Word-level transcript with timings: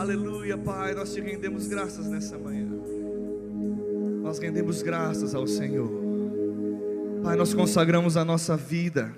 Aleluia, 0.00 0.56
Pai. 0.56 0.94
Nós 0.94 1.12
te 1.12 1.20
rendemos 1.20 1.68
graças 1.68 2.06
nessa 2.06 2.38
manhã. 2.38 2.66
Nós 4.22 4.38
rendemos 4.38 4.80
graças 4.80 5.34
ao 5.34 5.46
Senhor. 5.46 5.90
Pai, 7.22 7.36
nós 7.36 7.52
consagramos 7.52 8.16
a 8.16 8.24
nossa 8.24 8.56
vida, 8.56 9.14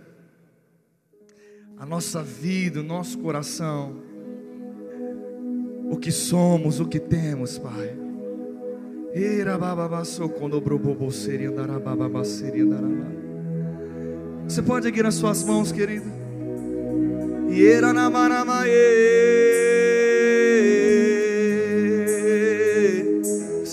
a 1.78 1.86
nossa 1.86 2.20
vida, 2.20 2.80
o 2.80 2.82
nosso 2.82 3.16
coração, 3.18 3.94
o 5.88 5.96
que 5.96 6.10
somos, 6.10 6.80
o 6.80 6.88
que 6.88 6.98
temos, 6.98 7.58
Pai. 7.58 7.96
Você 14.48 14.60
pode 14.60 14.88
erguer 14.88 15.06
as 15.06 15.14
suas 15.14 15.44
mãos, 15.44 15.70
querido. 15.70 16.10
Você 18.88 19.51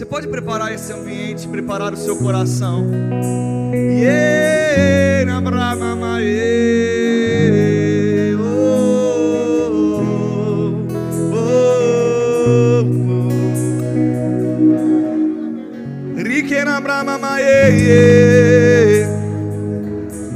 pode 0.10 0.28
preparar 0.28 0.74
esse 0.74 0.92
ambiente, 0.92 1.48
preparar 1.48 1.94
o 1.94 1.98
seu 1.98 2.18
coração. 2.18 2.86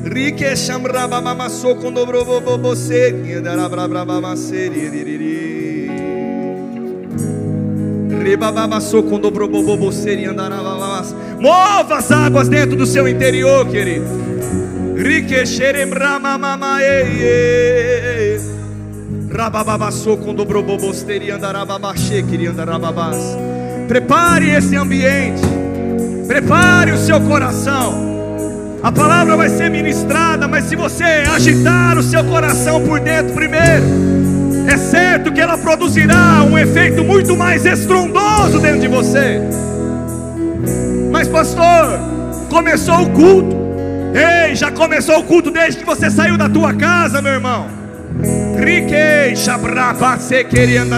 Rike 0.06 0.56
shambraba 0.56 1.22
mama 1.22 1.50
sokondo 1.50 2.06
brobo 2.06 2.40
bobo 2.40 2.76
seri 2.76 3.42
dara 3.42 3.68
braba 3.68 4.06
mama 4.06 4.36
seri 4.36 4.90
ririri 4.90 5.24
Rebaba 5.24 5.34
sokondo 5.34 5.42
brobo 5.42 5.42
bobo 5.42 5.73
Mova 11.40 11.98
as 11.98 12.12
águas 12.12 12.48
dentro 12.48 12.76
do 12.76 12.86
seu 12.86 13.08
interior, 13.08 13.68
querido. 13.68 14.06
Rike 14.96 15.46
xerembrama 15.46 16.38
mama 16.38 16.78
e 16.82 18.40
Rababa 19.30 19.92
sokondo 19.92 20.46
brobo 20.46 20.78
bosteri 20.78 21.32
andara 21.32 21.66
babaxe 21.66 22.22
queria 22.24 22.52
andara 22.52 22.78
babas 22.78 23.18
Prepare 23.88 24.50
esse 24.52 24.76
ambiente. 24.76 25.42
Prepare 26.28 26.92
o 26.92 26.98
seu 26.98 27.20
coração. 27.22 28.14
A 28.82 28.92
palavra 28.92 29.36
vai 29.36 29.50
ser 29.50 29.70
ministrada, 29.70 30.48
mas 30.48 30.66
se 30.66 30.76
você 30.76 31.04
agitar 31.04 31.98
o 31.98 32.04
seu 32.04 32.24
coração 32.24 32.82
por 32.86 33.00
dentro 33.00 33.34
primeiro, 33.34 33.84
é 34.68 34.78
certo 34.78 35.32
que 35.32 35.42
ela 35.42 35.58
produzirá 35.58 36.44
um 36.44 36.58
efeito 36.58 37.04
muito 37.04 37.36
mais 37.36 37.66
estrondoso 37.66 38.60
dentro 38.60 38.80
de 38.80 38.88
você. 38.88 39.42
Mas, 41.12 41.28
pastor, 41.28 42.00
começou 42.50 43.02
o 43.04 43.10
culto. 43.12 43.56
Ei, 44.14 44.56
já 44.56 44.72
começou 44.72 45.20
o 45.20 45.24
culto 45.24 45.52
desde 45.52 45.80
que 45.80 45.86
você 45.86 46.10
saiu 46.10 46.38
da 46.38 46.48
tua 46.48 46.74
casa, 46.74 47.22
meu 47.22 47.34
irmão. 47.34 47.68
Riquei, 48.58 49.36
chabraba, 49.36 50.18
se 50.20 50.44
querendo 50.44 50.96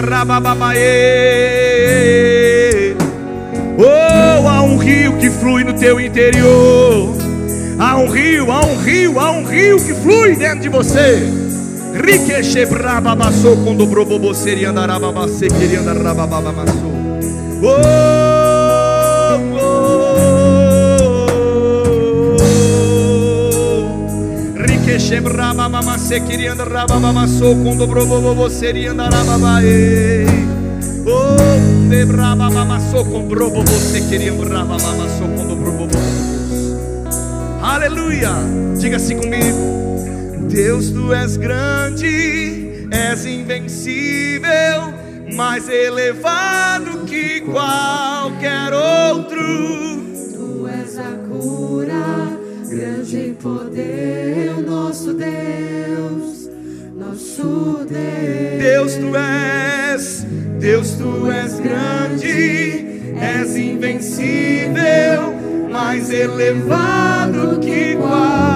Oh, 3.78 4.48
há 4.48 4.62
um 4.62 4.76
rio 4.76 5.16
que 5.18 5.30
flui 5.30 5.64
no 5.64 5.72
teu 5.72 6.00
interior. 6.00 7.14
Há 7.78 7.96
um 7.98 8.08
rio, 8.08 8.50
há 8.50 8.64
um 8.64 8.76
rio, 8.76 9.18
há 9.18 9.30
um 9.32 9.44
rio 9.44 9.76
que 9.78 9.92
flui 9.94 10.34
dentro 10.36 10.60
de 10.60 10.68
você. 10.68 11.45
Riqueche 11.96 12.66
brababassou 12.66 13.56
quando 13.64 13.86
brobobo 13.86 14.34
seria 14.34 14.68
andarababase 14.68 15.48
queria 15.48 15.80
andarababamassou. 15.80 16.92
Oh. 17.62 17.96
Riqueche 24.56 25.20
brababamase 25.22 26.20
queria 26.20 26.52
andarababamassou 26.52 27.56
quando 27.62 27.86
brobobo 27.86 28.50
seria 28.50 28.92
andarababae. 28.92 30.26
Oh, 31.06 31.88
de 31.88 32.04
brababamassou 32.04 33.06
com 33.06 33.26
brobobo 33.26 33.70
se 33.70 34.02
queria 34.02 34.32
brababamassou 34.32 35.28
quando 35.34 35.56
brobobo. 35.56 35.96
Aleluia. 37.62 38.32
Diga 38.78 38.96
assim 38.96 39.16
comigo. 39.16 39.85
Deus, 40.48 40.90
tu 40.90 41.12
és 41.12 41.36
grande, 41.36 42.88
és 42.90 43.24
invencível, 43.24 44.94
mais 45.34 45.68
elevado 45.68 47.04
que 47.04 47.40
qualquer 47.40 48.72
outro. 48.72 49.42
Tu 50.32 50.68
és 50.68 50.98
a 50.98 51.12
cura, 51.28 52.38
grande 52.68 53.16
em 53.18 53.34
poder, 53.34 54.54
nosso 54.66 55.12
Deus, 55.14 56.48
nosso 56.96 57.84
Deus. 57.84 58.62
Deus, 58.62 58.94
tu 58.94 59.16
és, 59.16 60.26
Deus, 60.60 60.90
tu 60.92 61.30
és 61.30 61.60
grande, 61.60 62.86
és 63.20 63.56
invencível 63.56 65.34
mais 65.70 66.08
elevado 66.10 67.58
que 67.60 67.96
qualquer 67.96 68.55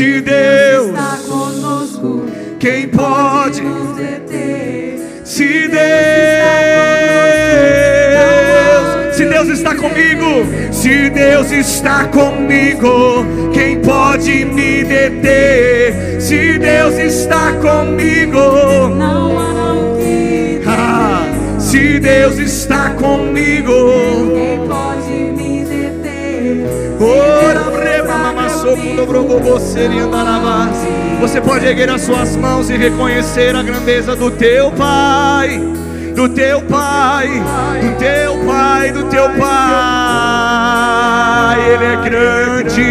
se 0.00 0.22
Deus, 0.22 0.88
Está 0.88 1.18
conosco, 1.28 2.24
quem 2.58 2.88
pode? 2.88 3.60
nos 3.60 3.94
deter? 3.98 4.98
Se 5.26 5.68
Deus, 5.68 5.80
se 9.14 9.24
Deus 9.26 9.48
está 9.50 9.74
comigo, 9.74 10.46
se 10.72 11.10
Deus 11.10 11.52
está 11.52 12.04
comigo, 12.06 13.26
quem 13.52 13.78
pode 13.80 14.46
me 14.46 14.84
deter? 14.84 16.18
Se 16.18 16.58
Deus 16.58 16.94
está 16.94 17.52
comigo, 17.60 18.88
Não 18.96 19.38
há 19.38 19.96
que 19.98 20.62
ah, 20.66 21.58
se 21.58 22.00
Deus 22.00 22.38
está 22.38 22.94
comigo, 22.94 23.79
Você 31.20 31.40
pode 31.40 31.66
erguer 31.66 31.90
as 31.90 32.02
suas 32.02 32.36
mãos 32.36 32.68
e 32.70 32.76
reconhecer 32.76 33.54
a 33.56 33.62
grandeza 33.62 34.14
do 34.16 34.30
teu 34.30 34.70
Pai, 34.72 35.60
do 36.14 36.28
teu 36.28 36.60
Pai, 36.62 37.28
do 37.80 37.96
teu 37.98 38.38
Pai, 38.46 38.92
do 38.92 39.04
teu 39.04 39.30
Pai. 39.30 39.50
Ele 41.72 41.84
é 41.84 41.96
grande, 42.08 42.82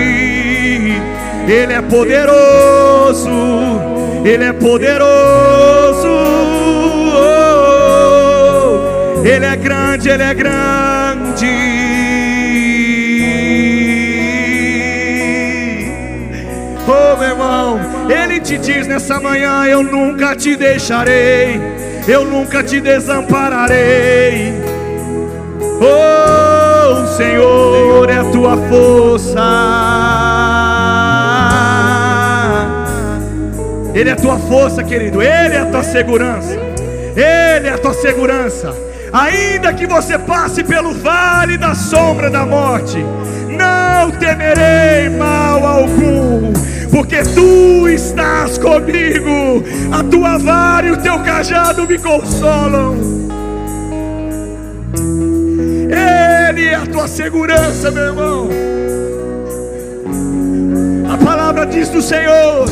Ele 1.47 1.73
é 1.73 1.81
poderoso, 1.81 3.29
Ele 4.25 4.43
é 4.43 4.53
poderoso. 4.53 6.07
Oh, 8.35 9.21
Ele 9.25 9.45
é 9.45 9.55
grande, 9.55 10.09
Ele 10.09 10.23
é 10.23 10.33
grande. 10.33 11.78
Irmão, 17.23 17.79
Ele 18.09 18.39
te 18.39 18.57
diz 18.57 18.87
nessa 18.87 19.19
manhã: 19.19 19.65
Eu 19.65 19.83
nunca 19.83 20.35
te 20.35 20.55
deixarei, 20.55 21.59
eu 22.07 22.25
nunca 22.25 22.63
te 22.63 22.79
desampararei. 22.79 24.53
Oh, 25.81 27.05
Senhor 27.15 28.09
é 28.09 28.17
a 28.17 28.23
tua 28.25 28.57
força, 28.67 29.39
Ele 33.93 34.09
é 34.09 34.13
a 34.13 34.15
tua 34.15 34.37
força, 34.37 34.83
querido, 34.83 35.21
Ele 35.21 35.55
é 35.55 35.65
tua 35.65 35.83
segurança, 35.83 36.57
Ele 37.15 37.67
é 37.67 37.77
tua 37.77 37.93
segurança. 37.93 38.89
Ainda 39.11 39.73
que 39.73 39.87
você 39.87 40.19
passe 40.19 40.63
pelo 40.63 40.93
vale 40.93 41.57
da 41.57 41.73
sombra 41.73 42.29
da 42.29 42.45
morte, 42.45 43.03
não 43.47 44.11
temerei 44.11 45.09
mal 45.09 45.65
algum, 45.65 46.53
porque 46.91 47.21
tu 47.35 47.87
estás 47.87 48.57
comigo, 48.57 49.63
a 49.91 50.03
tua 50.03 50.37
vara 50.37 50.87
e 50.87 50.91
o 50.91 50.97
teu 50.97 51.19
cajado 51.19 51.87
me 51.87 51.97
consolam. 51.97 52.97
Ele 55.89 56.65
é 56.65 56.75
a 56.75 56.85
tua 56.85 57.07
segurança, 57.07 57.91
meu 57.91 58.03
irmão. 58.03 58.49
A 61.11 61.17
palavra 61.23 61.65
diz 61.65 61.89
do 61.89 62.01
Senhor: 62.01 62.65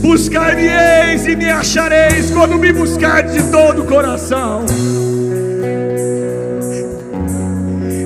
Buscar-me-eis 0.00 1.26
e 1.26 1.36
me 1.36 1.50
achareis 1.50 2.30
quando 2.30 2.58
me 2.58 2.72
buscardes 2.72 3.34
de 3.34 3.42
todo 3.50 3.82
o 3.82 3.86
coração. 3.86 4.64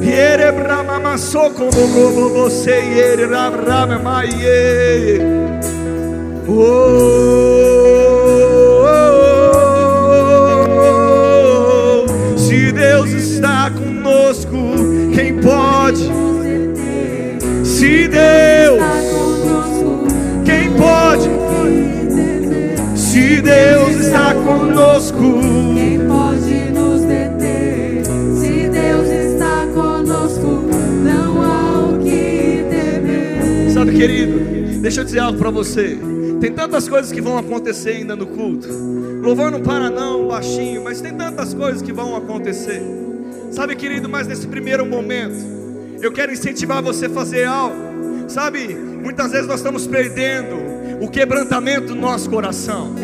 Yere 0.03 0.45
se. 6.49 6.51
Oh, 6.51 6.89
Deus 12.73 13.11
está 13.11 13.71
conosco, 13.71 14.57
quem 15.15 15.37
pode? 15.41 16.09
Se 17.65 18.09
Deus, 18.09 18.83
quem 20.45 20.71
pode? 20.73 21.29
Se 22.97 23.43
Deus 23.43 24.01
está 24.01 24.35
conosco, 24.35 25.41
Quem 25.75 26.01
pode 26.07 26.71
nos 26.73 27.03
deter? 27.03 28.05
Se 28.41 28.69
Deus 28.69 29.09
está 29.09 29.67
conosco, 29.75 30.63
não 31.05 31.43
há 31.43 31.85
o 31.85 31.99
que 31.99 32.65
temer. 32.71 33.71
Sabe, 33.73 33.93
querido, 33.93 34.81
deixa 34.81 35.01
eu 35.01 35.05
dizer 35.05 35.19
algo 35.21 35.39
para 35.39 35.51
você. 35.51 35.99
Tem 36.41 36.53
tantas 36.53 36.89
coisas 36.89 37.11
que 37.11 37.21
vão 37.21 37.37
acontecer 37.37 37.91
ainda 37.91 38.15
no 38.15 38.27
culto. 38.27 38.69
Louvor 39.21 39.51
não 39.51 39.61
para 39.61 39.91
não, 39.91 40.29
baixinho, 40.29 40.85
mas 40.85 41.01
tem 41.01 41.13
tantas 41.13 41.53
coisas 41.53 41.83
que 41.83 41.93
vão 41.93 42.17
acontecer. 42.17 42.81
Sabe, 43.51 43.75
querido, 43.75 44.09
mas 44.09 44.27
nesse 44.27 44.47
primeiro 44.47 44.87
momento, 44.87 45.37
eu 46.01 46.13
quero 46.13 46.33
incentivar 46.33 46.83
você 46.83 47.07
a 47.07 47.11
fazer 47.11 47.45
algo. 47.45 47.77
Sabe, 48.29 48.75
muitas 48.75 49.33
vezes 49.33 49.49
nós 49.49 49.59
estamos 49.59 49.87
perdendo 49.87 50.57
o 51.01 51.09
quebrantamento 51.09 51.89
do 51.89 51.95
nosso 51.97 52.31
coração. 52.31 52.95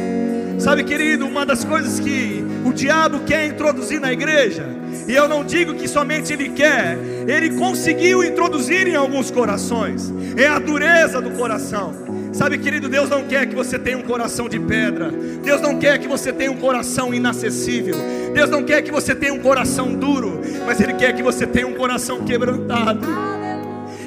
Sabe, 0.58 0.84
querido, 0.84 1.26
uma 1.26 1.44
das 1.44 1.64
coisas 1.64 1.98
que 1.98 2.44
o 2.64 2.72
diabo 2.72 3.20
quer 3.20 3.46
introduzir 3.46 4.00
na 4.00 4.12
igreja, 4.12 4.64
e 5.08 5.14
eu 5.14 5.28
não 5.28 5.44
digo 5.44 5.75
que 5.75 5.88
somente 5.88 6.32
ele 6.32 6.50
quer, 6.50 6.96
ele 7.26 7.56
conseguiu 7.56 8.22
introduzir 8.22 8.87
em 8.87 8.94
alguns 8.94 9.30
corações, 9.30 10.12
é 10.37 10.46
a 10.46 10.58
dureza 10.58 11.20
do 11.20 11.30
coração. 11.32 11.92
Sabe, 12.34 12.58
querido, 12.58 12.88
Deus 12.88 13.08
não 13.08 13.22
quer 13.22 13.46
que 13.46 13.54
você 13.54 13.78
tenha 13.78 13.96
um 13.96 14.02
coração 14.02 14.48
de 14.48 14.58
pedra. 14.58 15.08
Deus 15.08 15.60
não 15.60 15.78
quer 15.78 15.98
que 15.98 16.08
você 16.08 16.32
tenha 16.32 16.50
um 16.50 16.56
coração 16.56 17.14
inacessível. 17.14 17.94
Deus 18.34 18.50
não 18.50 18.64
quer 18.64 18.82
que 18.82 18.90
você 18.90 19.14
tenha 19.14 19.32
um 19.32 19.38
coração 19.38 19.94
duro, 19.94 20.40
mas 20.66 20.81
Ele 20.81 20.94
quer 20.94 21.14
que 21.14 21.22
você 21.22 21.46
tenha 21.46 21.64
um 21.64 21.75
coração 21.75 22.25
quebrantado. 22.25 23.06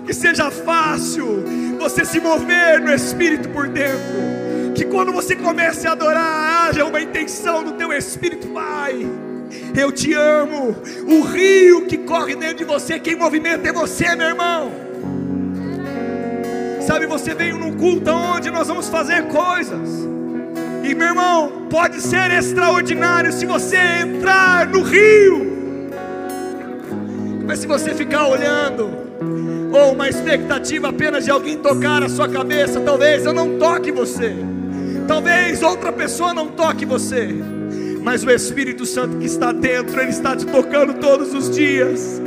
Que 0.06 0.13
seja 0.13 0.51
fácil 0.51 1.45
você 1.79 2.03
se 2.03 2.19
mover 2.19 2.81
no 2.81 2.94
Espírito 2.94 3.47
por 3.47 3.69
dentro. 3.69 4.73
Que 4.75 4.83
quando 4.83 5.13
você 5.13 5.33
comece 5.33 5.88
a 5.88 5.94
adorar, 5.94 6.68
haja 6.68 6.83
uma 6.83 7.00
intenção 7.00 7.63
do 7.63 7.71
teu 7.71 7.94
Espírito, 7.94 8.50
Pai. 8.50 9.07
Eu 9.73 9.89
te 9.89 10.13
amo. 10.13 10.75
O 11.07 11.21
rio 11.21 11.85
que 11.85 11.97
corre 12.00 12.35
dentro 12.35 12.57
de 12.57 12.65
você, 12.65 13.00
quem 13.00 13.15
movimenta 13.15 13.69
é 13.69 13.71
você, 13.71 14.13
meu 14.18 14.27
irmão. 14.27 14.87
Sabe, 16.88 17.06
você 17.06 17.36
veio 17.36 17.57
num 17.57 17.74
culto 17.74 18.10
onde 18.10 18.50
nós 18.50 18.69
vamos 18.69 18.88
fazer 18.88 19.24
coisas. 19.24 20.07
E 20.86 20.95
meu 20.95 21.07
irmão, 21.07 21.68
pode 21.69 22.00
ser 22.00 22.31
extraordinário 22.31 23.34
se 23.34 23.45
você 23.45 23.75
entrar 23.75 24.66
no 24.68 24.84
rio. 24.84 25.92
Mas 27.45 27.60
se 27.60 27.68
você 27.68 27.94
ficar 27.94 28.28
olhando, 28.28 28.89
ou 29.74 29.92
uma 29.92 30.07
expectativa 30.07 30.88
apenas 30.88 31.25
de 31.25 31.30
alguém 31.30 31.57
tocar 31.57 32.04
a 32.04 32.07
sua 32.07 32.30
cabeça, 32.30 32.80
talvez 32.80 33.25
eu 33.25 33.33
não 33.33 33.60
toque 33.60 33.92
você. 33.92 34.33
Talvez 35.10 35.62
outra 35.63 35.92
pessoa 35.92 36.33
não 36.33 36.48
toque 36.48 36.86
você. 36.86 37.36
Mas 38.01 38.24
o 38.24 38.31
Espírito 38.31 38.86
Santo 38.86 39.18
que 39.18 39.25
está 39.25 39.51
dentro, 39.51 40.00
ele 40.00 40.12
está 40.12 40.38
te 40.38 40.45
tocando 40.45 40.94
todos 40.94 41.33
os 41.33 41.54
dias. 41.54 42.22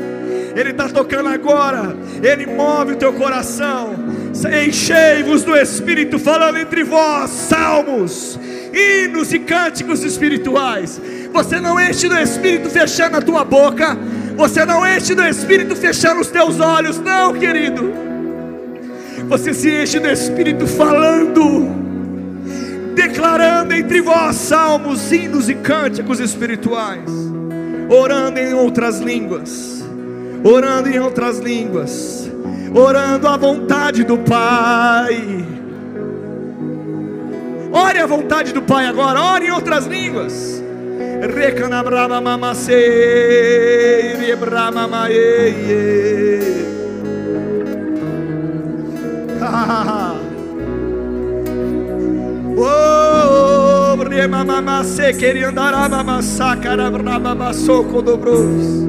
Ele 0.54 0.72
está 0.72 0.86
tocando 0.86 1.30
agora. 1.30 1.96
Ele 2.22 2.44
move 2.44 2.92
o 2.92 2.96
teu 2.96 3.14
coração. 3.14 4.19
Enchei-vos 4.66 5.44
do 5.44 5.56
Espírito, 5.56 6.18
falando 6.18 6.58
entre 6.58 6.84
vós 6.84 7.30
salmos, 7.30 8.38
hinos 8.72 9.32
e 9.32 9.38
cânticos 9.38 10.02
espirituais. 10.02 11.00
Você 11.32 11.60
não 11.60 11.80
enche 11.80 12.08
do 12.08 12.16
Espírito 12.16 12.70
fechando 12.70 13.16
a 13.16 13.22
tua 13.22 13.44
boca. 13.44 13.96
Você 14.36 14.64
não 14.64 14.86
enche 14.86 15.14
do 15.14 15.22
Espírito 15.22 15.76
fechando 15.76 16.20
os 16.20 16.28
teus 16.28 16.60
olhos, 16.60 16.98
não, 16.98 17.34
querido. 17.34 17.92
Você 19.28 19.52
se 19.52 19.70
enche 19.70 20.00
do 20.00 20.08
Espírito 20.08 20.66
falando, 20.66 21.68
declarando 22.94 23.74
entre 23.74 24.00
vós 24.00 24.36
salmos, 24.36 25.12
hinos 25.12 25.48
e 25.48 25.54
cânticos 25.54 26.20
espirituais, 26.20 27.10
orando 27.88 28.40
em 28.40 28.54
outras 28.54 28.98
línguas, 28.98 29.84
orando 30.42 30.88
em 30.88 30.98
outras 30.98 31.38
línguas, 31.38 32.30
orando 32.74 33.28
à 33.28 33.36
vontade 33.36 34.04
do 34.04 34.18
Pai. 34.18 35.44
Ore 37.72 37.98
a 37.98 38.06
vontade 38.06 38.52
do 38.52 38.62
Pai 38.62 38.86
agora, 38.86 39.20
ore 39.20 39.46
em 39.46 39.50
outras 39.50 39.86
línguas. 39.86 40.62
Recanabrama 41.34 42.20
mamacei, 42.20 42.76
rebrama 44.16 44.88
maie. 44.88 46.40
Oh, 52.62 53.96
brema 53.96 54.44
mamacei, 54.44 55.14
queria 55.14 55.48
andar 55.48 55.72
a 55.72 55.88
mamassacara, 55.88 56.90
brama 56.90 57.34
massoco 57.34 58.02
dobros. 58.02 58.86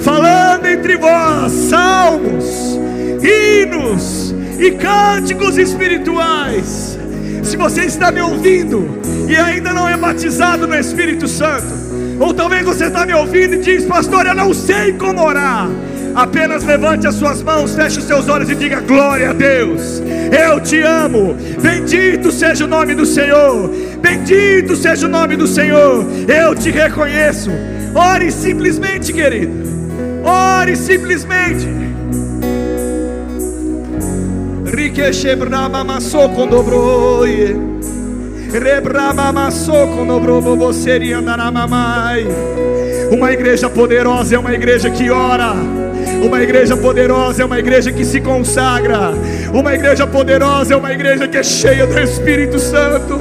Falando 0.00 0.66
entre 0.66 0.96
vós 0.96 1.50
salmos, 1.50 2.78
hinos 3.24 4.34
e 4.58 4.70
cânticos 4.72 5.56
espirituais. 5.56 6.98
Se 7.42 7.56
você 7.56 7.82
está 7.82 8.10
me 8.10 8.20
ouvindo 8.20 9.00
e 9.28 9.36
ainda 9.36 9.72
não 9.72 9.88
é 9.88 9.96
batizado 9.96 10.66
no 10.66 10.74
Espírito 10.74 11.26
Santo, 11.26 11.84
ou 12.20 12.32
talvez 12.32 12.64
você 12.64 12.86
está 12.86 13.04
me 13.04 13.14
ouvindo 13.14 13.54
e 13.54 13.58
diz, 13.58 13.84
pastor, 13.84 14.26
eu 14.26 14.34
não 14.34 14.52
sei 14.52 14.92
como 14.92 15.22
orar. 15.22 15.68
Apenas 16.14 16.62
levante 16.62 17.08
as 17.08 17.16
suas 17.16 17.42
mãos, 17.42 17.74
feche 17.74 17.98
os 17.98 18.04
seus 18.04 18.28
olhos 18.28 18.48
e 18.48 18.54
diga 18.54 18.80
glória 18.80 19.30
a 19.30 19.32
Deus. 19.32 20.00
Eu 20.30 20.60
te 20.60 20.80
amo. 20.80 21.36
Bendito 21.60 22.30
seja 22.30 22.64
o 22.64 22.68
nome 22.68 22.94
do 22.94 23.04
Senhor. 23.04 23.68
Bendito 24.00 24.76
seja 24.76 25.06
o 25.06 25.10
nome 25.10 25.36
do 25.36 25.46
Senhor. 25.46 26.06
Eu 26.28 26.54
te 26.54 26.70
reconheço. 26.70 27.50
Ore 27.92 28.30
simplesmente, 28.30 29.12
querido. 29.12 29.52
Ore 30.22 30.76
simplesmente. 30.76 31.66
Andará 41.12 41.48
mamai. 41.48 42.26
Uma 43.08 43.30
igreja 43.30 43.70
poderosa 43.70 44.34
é 44.34 44.38
uma 44.38 44.52
igreja 44.52 44.90
que 44.90 45.08
ora. 45.10 45.52
Uma 46.24 46.42
igreja 46.42 46.76
poderosa 46.76 47.42
é 47.42 47.46
uma 47.46 47.56
igreja 47.56 47.92
que 47.92 48.04
se 48.04 48.20
consagra. 48.20 49.12
Uma 49.52 49.74
igreja 49.74 50.08
poderosa 50.08 50.74
é 50.74 50.76
uma 50.76 50.92
igreja 50.92 51.28
que 51.28 51.36
é 51.36 51.42
cheia 51.44 51.86
do 51.86 51.96
Espírito 51.96 52.58
Santo. 52.58 53.20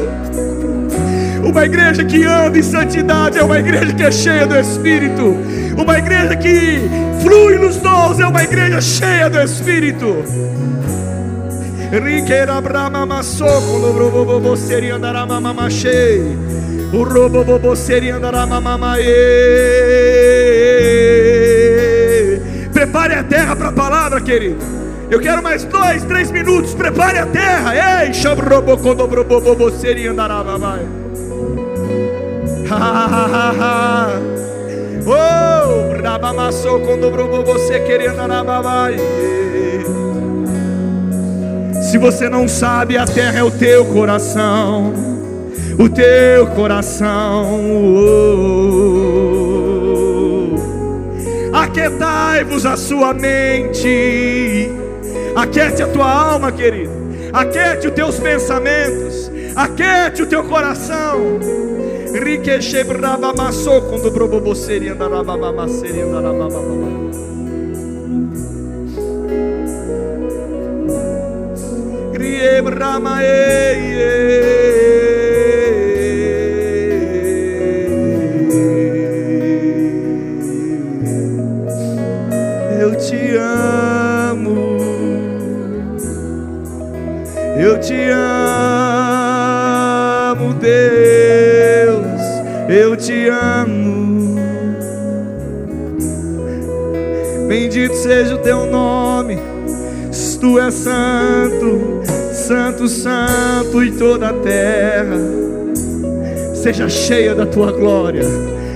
Uma 1.44 1.66
igreja 1.66 2.04
que 2.04 2.24
anda 2.24 2.58
em 2.58 2.64
santidade 2.64 3.38
é 3.38 3.44
uma 3.44 3.60
igreja 3.60 3.94
que 3.94 4.02
é 4.02 4.12
cheia 4.12 4.48
do 4.48 4.58
Espírito. 4.58 5.38
Uma 5.78 6.00
igreja 6.00 6.36
que 6.36 6.82
flui 7.22 7.60
nos 7.60 7.78
dons 7.78 8.20
é 8.20 8.26
uma 8.26 8.44
igreja 8.44 8.82
cheia 8.82 9.30
do 9.30 9.40
Espírito. 9.40 10.63
Riqueira 11.94 12.60
brama 12.60 13.06
maçoco, 13.06 13.78
lobrobobo 13.78 14.58
seria 14.58 14.96
andará 14.96 15.28
mamamachei. 15.28 16.24
O 16.92 17.04
robobobo 17.04 17.76
seria 17.76 18.16
andará 18.16 18.48
mamamaê. 18.48 19.04
Prepare 22.74 23.14
a 23.14 23.24
terra 23.24 23.56
para 23.56 23.70
a 23.70 23.72
palavra, 23.72 24.20
querido. 24.20 24.58
Eu 25.08 25.20
quero 25.20 25.44
mais 25.44 25.66
dois, 25.66 26.04
três 26.06 26.32
minutos. 26.32 26.74
Prepare 26.74 27.20
a 27.20 27.28
terra. 27.28 28.06
Ei, 28.06 28.12
chambrobocondobrobobo 28.12 29.70
seria 29.70 30.10
andará 30.10 30.44
mamai. 30.44 30.88
Oh, 35.06 36.02
rabamaçou 36.02 36.80
quando 36.80 37.12
você 37.46 37.80
querendo 37.82 38.20
andará 38.20 38.44
mamai. 38.44 38.96
Se 41.94 42.00
você 42.00 42.28
não 42.28 42.48
sabe, 42.48 42.98
a 42.98 43.06
terra 43.06 43.38
é 43.38 43.44
o 43.44 43.52
teu 43.52 43.86
coração, 43.86 44.92
o 45.78 45.88
teu 45.88 46.48
coração. 46.56 47.46
Oh. 51.54 51.56
Aquietai-vos 51.56 52.66
a 52.66 52.76
sua 52.76 53.14
mente, 53.14 54.72
aquete 55.36 55.84
a 55.84 55.88
tua 55.88 56.12
alma, 56.12 56.52
querido. 56.52 56.92
Aquete 57.32 57.88
os 57.88 57.94
teus 57.94 58.20
pensamentos. 58.20 59.32
Aquete 59.56 60.24
o 60.24 60.26
teu 60.26 60.44
coração. 60.46 61.38
Riqueche 62.12 62.84
brabamassou 62.84 63.84
quando 63.84 64.10
broboboceri 64.10 64.90
Eu 82.80 82.98
te 82.98 83.38
amo, 83.38 84.78
eu 87.58 87.80
te 87.80 88.10
amo, 90.34 90.54
Deus, 90.56 92.06
eu 92.68 92.98
te 92.98 93.30
amo. 93.30 94.36
Bendito 97.48 97.96
seja 97.96 98.36
o 98.36 98.40
teu 98.40 98.66
nome, 98.66 99.40
tu 100.42 100.60
és 100.60 100.74
santo 100.74 102.13
Santo, 102.54 102.88
Santo 102.88 103.84
e 103.84 103.92
toda 103.94 104.30
a 104.30 104.34
terra 104.34 105.18
seja 106.54 106.88
cheia 106.88 107.34
da 107.34 107.48
tua 107.48 107.72
glória, 107.72 108.26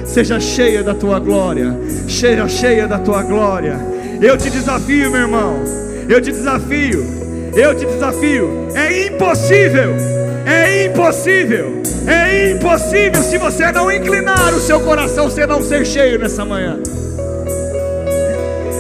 seja 0.04 0.40
cheia 0.40 0.82
da 0.82 0.96
tua 0.96 1.20
glória, 1.20 1.78
seja 2.10 2.48
cheia 2.48 2.88
da 2.88 2.98
tua 2.98 3.22
glória. 3.22 3.78
Eu 4.20 4.36
te 4.36 4.50
desafio, 4.50 5.12
meu 5.12 5.22
irmão, 5.22 5.64
eu 6.10 6.20
te 6.20 6.32
desafio, 6.32 7.06
eu 7.54 7.76
te 7.76 7.86
desafio. 7.86 8.68
É 8.74 9.10
impossível, 9.10 9.96
é 10.44 10.86
impossível, 10.88 11.80
é 12.08 12.54
impossível 12.54 13.22
se 13.22 13.38
você 13.38 13.72
não 13.72 13.92
inclinar 13.92 14.56
o 14.56 14.60
seu 14.60 14.80
coração, 14.80 15.30
você 15.30 15.46
não 15.46 15.62
ser 15.62 15.86
cheio 15.86 16.18
nessa 16.18 16.44
manhã. 16.44 16.80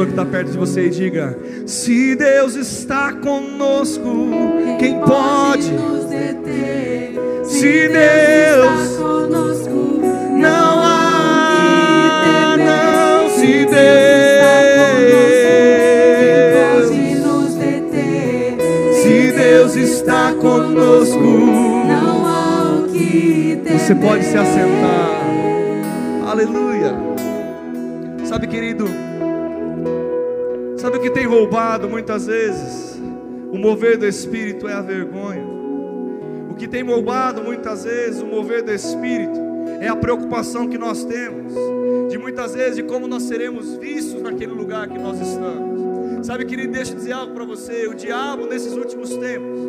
pessoa 0.00 0.06
que 0.06 0.12
está 0.12 0.24
perto 0.24 0.50
de 0.52 0.58
você 0.58 0.86
e 0.86 0.90
diga: 0.90 1.36
Se 1.66 2.14
Deus 2.16 2.54
está 2.54 3.12
conosco, 3.12 4.30
quem 4.78 4.98
pode? 5.00 5.70
nos 5.72 6.04
deter? 6.06 7.14
Se 7.44 7.88
Deus 7.88 8.80
está 8.82 9.02
conosco, 9.02 10.00
Não 10.38 10.80
há, 10.82 12.56
não 12.56 13.28
se 13.30 13.46
Quem 13.46 13.64
pode 13.66 13.74
dê. 13.74 14.40
nos 17.16 17.54
deter? 17.54 18.56
Se 19.02 19.32
Deus 19.32 19.76
está 19.76 20.32
conosco, 20.34 21.18
Não 21.20 22.26
há 22.26 22.76
o 22.78 22.84
que 22.90 23.60
temer. 23.62 23.78
você 23.78 23.94
pode 23.94 24.24
se 24.24 24.36
assentar. 24.36 25.20
Aleluia. 26.26 26.94
Sabe, 28.24 28.46
querido, 28.46 28.88
sabe 30.90 30.98
o 30.98 31.02
que 31.02 31.10
tem 31.10 31.24
roubado 31.24 31.88
muitas 31.88 32.26
vezes? 32.26 33.00
O 33.52 33.56
mover 33.56 33.96
do 33.96 34.06
Espírito 34.06 34.66
é 34.66 34.72
a 34.72 34.82
vergonha. 34.82 35.46
O 36.50 36.54
que 36.56 36.66
tem 36.66 36.82
roubado 36.82 37.42
muitas 37.42 37.84
vezes 37.84 38.20
o 38.20 38.26
mover 38.26 38.62
do 38.62 38.72
Espírito 38.72 39.38
é 39.80 39.86
a 39.86 39.94
preocupação 39.94 40.68
que 40.68 40.76
nós 40.76 41.04
temos, 41.04 41.54
de 42.08 42.18
muitas 42.18 42.54
vezes 42.54 42.76
de 42.76 42.82
como 42.82 43.06
nós 43.06 43.22
seremos 43.22 43.76
vistos 43.76 44.20
naquele 44.20 44.52
lugar 44.52 44.88
que 44.88 44.98
nós 44.98 45.20
estamos. 45.20 46.26
Sabe, 46.26 46.44
querido, 46.44 46.72
deixa 46.72 46.92
eu 46.92 46.96
dizer 46.96 47.12
algo 47.12 47.34
para 47.34 47.44
você: 47.44 47.86
o 47.86 47.94
diabo 47.94 48.46
nesses 48.46 48.72
últimos 48.72 49.10
tempos, 49.16 49.60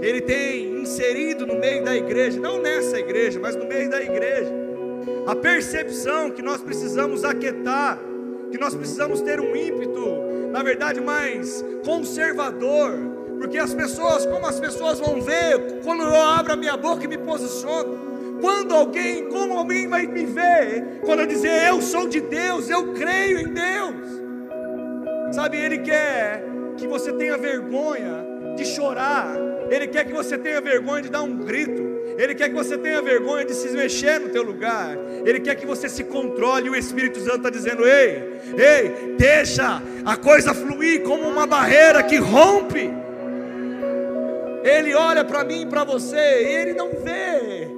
ele 0.00 0.22
tem 0.22 0.80
inserido 0.80 1.46
no 1.46 1.60
meio 1.60 1.84
da 1.84 1.94
igreja, 1.94 2.40
não 2.40 2.62
nessa 2.62 2.98
igreja, 2.98 3.38
mas 3.38 3.54
no 3.56 3.66
meio 3.66 3.90
da 3.90 4.02
igreja, 4.02 4.50
a 5.26 5.36
percepção 5.36 6.30
que 6.30 6.40
nós 6.40 6.62
precisamos 6.62 7.24
aquietar, 7.24 7.98
que 8.50 8.58
nós 8.58 8.74
precisamos 8.74 9.20
ter 9.20 9.38
um 9.38 9.54
ímpeto, 9.54 10.31
na 10.52 10.62
verdade, 10.62 11.00
mais 11.00 11.64
conservador, 11.84 12.92
porque 13.38 13.58
as 13.58 13.74
pessoas, 13.74 14.26
como 14.26 14.46
as 14.46 14.60
pessoas 14.60 15.00
vão 15.00 15.20
ver 15.20 15.80
quando 15.82 16.02
eu 16.02 16.14
abro 16.14 16.52
a 16.52 16.56
minha 16.56 16.76
boca 16.76 17.04
e 17.04 17.08
me 17.08 17.18
posiciono, 17.18 18.38
quando 18.40 18.74
alguém, 18.74 19.28
como 19.28 19.56
alguém 19.56 19.88
vai 19.88 20.06
me 20.06 20.26
ver, 20.26 21.00
quando 21.04 21.20
eu 21.20 21.26
dizer 21.26 21.68
eu 21.68 21.80
sou 21.80 22.06
de 22.06 22.20
Deus, 22.20 22.68
eu 22.68 22.92
creio 22.92 23.38
em 23.38 23.48
Deus, 23.48 24.20
sabe, 25.32 25.56
Ele 25.56 25.78
quer 25.78 26.44
que 26.76 26.86
você 26.86 27.12
tenha 27.12 27.38
vergonha 27.38 28.26
de 28.54 28.66
chorar, 28.66 29.34
Ele 29.70 29.86
quer 29.86 30.04
que 30.04 30.12
você 30.12 30.36
tenha 30.36 30.60
vergonha 30.60 31.02
de 31.02 31.10
dar 31.10 31.22
um 31.22 31.38
grito, 31.38 31.91
Ele 32.16 32.34
quer 32.34 32.48
que 32.48 32.54
você 32.54 32.76
tenha 32.76 33.00
vergonha 33.00 33.44
de 33.44 33.54
se 33.54 33.68
mexer 33.70 34.20
no 34.20 34.28
teu 34.28 34.42
lugar, 34.42 34.96
Ele 35.24 35.40
quer 35.40 35.54
que 35.54 35.66
você 35.66 35.88
se 35.88 36.04
controle, 36.04 36.66
e 36.66 36.70
o 36.70 36.76
Espírito 36.76 37.18
Santo 37.20 37.38
está 37.38 37.50
dizendo: 37.50 37.86
ei, 37.86 38.40
ei, 38.56 39.14
deixa 39.16 39.82
a 40.04 40.16
coisa 40.16 40.52
fluir 40.52 41.02
como 41.02 41.28
uma 41.28 41.46
barreira 41.46 42.02
que 42.02 42.16
rompe. 42.16 42.90
Ele 44.62 44.94
olha 44.94 45.24
para 45.24 45.42
mim 45.42 45.62
e 45.62 45.66
para 45.66 45.84
você, 45.84 46.16
e 46.16 46.54
Ele 46.54 46.74
não 46.74 46.90
vê 46.90 47.68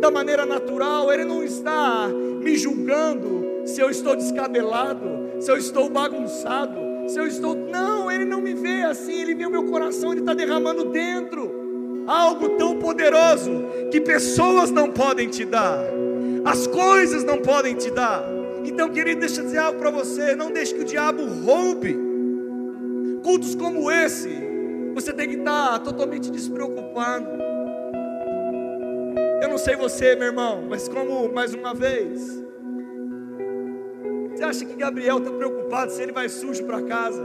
da 0.00 0.10
maneira 0.10 0.44
natural, 0.44 1.12
Ele 1.12 1.24
não 1.24 1.44
está 1.44 2.08
me 2.08 2.56
julgando 2.56 3.62
se 3.64 3.80
eu 3.80 3.90
estou 3.90 4.16
descabelado, 4.16 5.40
se 5.40 5.50
eu 5.50 5.56
estou 5.56 5.88
bagunçado, 5.88 6.76
se 7.06 7.18
eu 7.18 7.26
estou. 7.26 7.54
Não, 7.54 8.10
Ele 8.10 8.24
não 8.24 8.40
me 8.40 8.54
vê 8.54 8.82
assim, 8.82 9.20
Ele 9.20 9.34
vê 9.34 9.46
o 9.46 9.50
meu 9.50 9.64
coração, 9.64 10.12
Ele 10.12 10.20
está 10.20 10.34
derramando 10.34 10.86
dentro 10.86 11.65
algo 12.06 12.50
tão 12.50 12.78
poderoso 12.78 13.64
que 13.90 14.00
pessoas 14.00 14.70
não 14.70 14.90
podem 14.90 15.28
te 15.28 15.44
dar, 15.44 15.84
as 16.44 16.66
coisas 16.66 17.24
não 17.24 17.38
podem 17.38 17.74
te 17.74 17.90
dar. 17.90 18.22
Então, 18.64 18.88
querido, 18.88 19.20
deixa 19.20 19.40
eu 19.40 19.44
dizer 19.44 19.58
algo 19.58 19.78
para 19.78 19.90
você: 19.90 20.34
não 20.34 20.50
deixe 20.50 20.74
que 20.74 20.82
o 20.82 20.84
diabo 20.84 21.24
roube. 21.24 22.06
Cultos 23.22 23.54
como 23.54 23.90
esse, 23.90 24.30
você 24.94 25.12
tem 25.12 25.28
que 25.28 25.36
estar 25.36 25.78
totalmente 25.80 26.30
despreocupado. 26.30 27.26
Eu 29.42 29.48
não 29.48 29.58
sei 29.58 29.76
você, 29.76 30.14
meu 30.14 30.28
irmão, 30.28 30.64
mas 30.68 30.88
como 30.88 31.32
mais 31.32 31.52
uma 31.54 31.74
vez, 31.74 32.42
você 34.34 34.44
acha 34.44 34.64
que 34.64 34.74
Gabriel 34.74 35.18
está 35.18 35.30
preocupado 35.30 35.90
se 35.90 36.02
ele 36.02 36.12
vai 36.12 36.28
sujo 36.28 36.64
para 36.64 36.82
casa? 36.82 37.22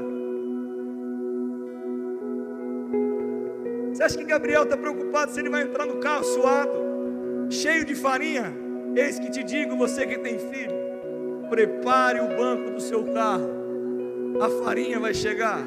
Você 4.02 4.06
acha 4.06 4.18
que 4.18 4.24
Gabriel 4.24 4.64
está 4.64 4.76
preocupado 4.76 5.32
se 5.32 5.40
ele 5.40 5.50
vai 5.52 5.62
entrar 5.62 5.86
no 5.86 6.00
carro 6.00 6.24
suado, 6.24 6.72
cheio 7.52 7.86
de 7.86 7.94
farinha? 7.94 8.52
Eis 8.96 9.20
que 9.20 9.30
te 9.30 9.44
digo, 9.44 9.78
você 9.78 10.08
que 10.08 10.18
tem 10.18 10.40
filho, 10.40 10.74
prepare 11.52 12.20
o 12.20 12.28
banco 12.30 12.72
do 12.72 12.82
seu 12.82 13.14
carro. 13.14 13.48
a 14.42 14.64
farinha 14.64 15.00
vai 15.00 15.14
chegar. 15.14 15.64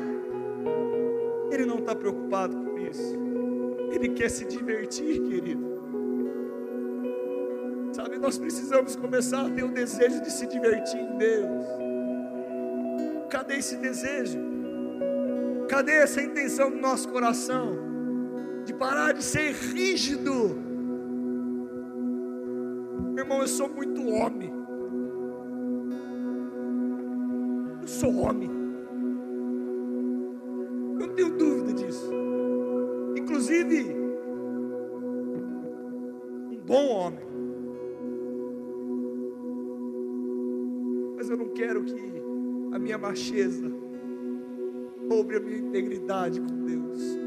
Ele 1.53 1.65
não 1.65 1.79
está 1.79 1.95
preocupado 1.95 2.57
com 2.57 2.77
isso. 2.77 3.17
Ele 3.93 4.09
quer 4.09 4.29
se 4.29 4.45
divertir, 4.47 5.23
querido. 5.23 5.65
Sabe, 7.93 8.19
nós 8.19 8.37
precisamos 8.37 8.97
começar 8.97 9.47
a 9.47 9.51
ter 9.51 9.63
o 9.63 9.69
desejo 9.69 10.21
de 10.21 10.33
se 10.33 10.49
divertir 10.49 10.99
em 10.99 11.19
Deus. 11.19 11.65
Cadê 13.31 13.59
esse 13.59 13.77
desejo? 13.77 14.41
Cadê 15.69 15.93
essa 15.93 16.21
intenção 16.21 16.69
do 16.69 16.79
nosso 16.79 17.09
coração? 17.09 17.94
De 18.65 18.73
parar 18.75 19.13
de 19.13 19.23
ser 19.23 19.53
rígido. 19.53 20.57
Meu 23.15 23.25
irmão, 23.25 23.41
eu 23.41 23.49
sou 23.49 23.69
muito 23.69 24.01
homem. 24.09 24.53
Eu 27.81 27.87
sou 27.87 28.15
homem. 28.17 28.51
Eu 31.01 31.07
não 31.07 31.15
tenho 31.15 31.37
dúvida 31.37 31.73
disso. 31.75 32.11
Inclusive, 33.17 33.95
um 36.51 36.57
bom 36.67 36.89
homem. 36.89 37.25
Mas 41.17 41.31
eu 41.31 41.37
não 41.37 41.49
quero 41.51 41.85
que 41.85 41.95
a 42.73 42.79
minha 42.79 42.99
macheza 42.99 43.71
roube 45.09 45.37
a 45.37 45.41
minha 45.41 45.59
integridade 45.59 46.41
com 46.41 46.65
Deus, 46.65 47.19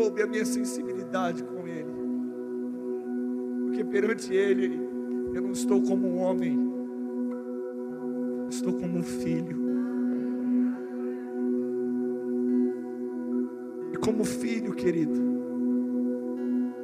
roube 0.00 0.22
a 0.22 0.26
minha 0.26 0.46
sensibilidade 0.46 1.44
com 1.44 1.68
Ele, 1.68 1.92
porque 3.66 3.84
perante 3.84 4.32
Ele 4.32 4.80
eu 5.34 5.42
não 5.42 5.52
estou 5.52 5.82
como 5.82 6.08
um 6.08 6.18
homem, 6.20 6.58
estou 8.48 8.72
como 8.72 8.98
um 8.98 9.02
filho. 9.02 9.60
E 13.92 13.96
como 13.98 14.24
filho, 14.24 14.72
querido, 14.72 15.20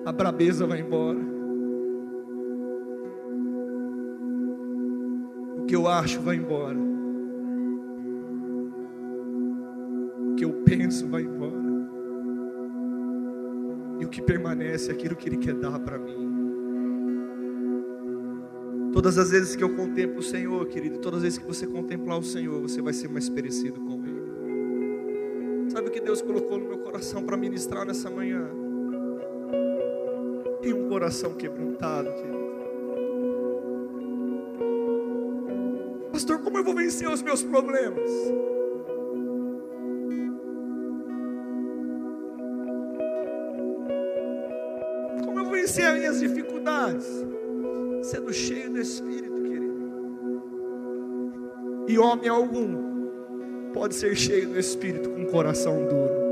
a 0.05 0.13
brabeza 0.13 0.67
vai 0.67 0.81
embora. 0.81 1.19
O 5.59 5.65
que 5.65 5.75
eu 5.75 5.89
acho 5.89 6.21
vai 6.21 6.37
embora. 6.37 6.79
O 10.19 10.35
que 10.37 10.45
eu 10.45 10.53
penso 10.65 11.09
vai 11.09 11.23
embora. 11.23 11.66
E 13.99 14.05
o 14.05 14.09
que 14.09 14.21
permanece 14.21 14.91
é 14.91 14.95
aquilo 14.95 15.17
que 15.17 15.29
Ele 15.29 15.39
quer 15.39 15.55
dar 15.55 15.79
para 15.79 15.99
mim. 15.99 16.27
Todas 18.93 19.19
as 19.19 19.31
vezes 19.31 19.55
que 19.55 19.63
eu 19.63 19.75
contemplo 19.75 20.21
o 20.21 20.23
Senhor, 20.23 20.67
querido, 20.67 20.99
todas 20.99 21.19
as 21.19 21.23
vezes 21.23 21.39
que 21.39 21.47
você 21.47 21.67
contemplar 21.67 22.19
o 22.19 22.23
Senhor, 22.23 22.61
você 22.61 22.81
vai 22.81 22.93
ser 22.93 23.09
mais 23.09 23.29
parecido 23.29 23.81
com 23.81 24.05
Ele. 24.07 25.71
Sabe 25.71 25.89
o 25.89 25.91
que 25.91 26.01
Deus 26.01 26.23
colocou 26.23 26.59
no 26.59 26.67
meu 26.67 26.79
coração 26.79 27.23
para 27.23 27.37
ministrar 27.37 27.85
nessa 27.85 28.09
manhã? 28.09 28.49
E 30.63 30.73
um 30.73 30.89
coração 30.89 31.35
quebrantado, 31.35 32.11
querido. 32.15 32.47
Pastor, 36.11 36.39
como 36.39 36.57
eu 36.57 36.65
vou 36.65 36.75
vencer 36.75 37.09
os 37.09 37.21
meus 37.21 37.43
problemas? 37.43 38.11
Vencer 45.67 45.87
as 45.87 45.99
minhas 45.99 46.21
dificuldades? 46.21 47.07
Sendo 48.03 48.33
cheio 48.33 48.71
do 48.71 48.81
Espírito, 48.81 49.43
querido. 49.43 49.91
E 51.89 51.99
homem 51.99 52.29
algum 52.29 53.73
pode 53.73 53.97
ser 53.97 54.15
cheio 54.15 54.49
do 54.49 54.59
Espírito 54.59 55.11
com 55.11 55.23
um 55.23 55.27
coração 55.27 55.75
duro. 55.85 56.27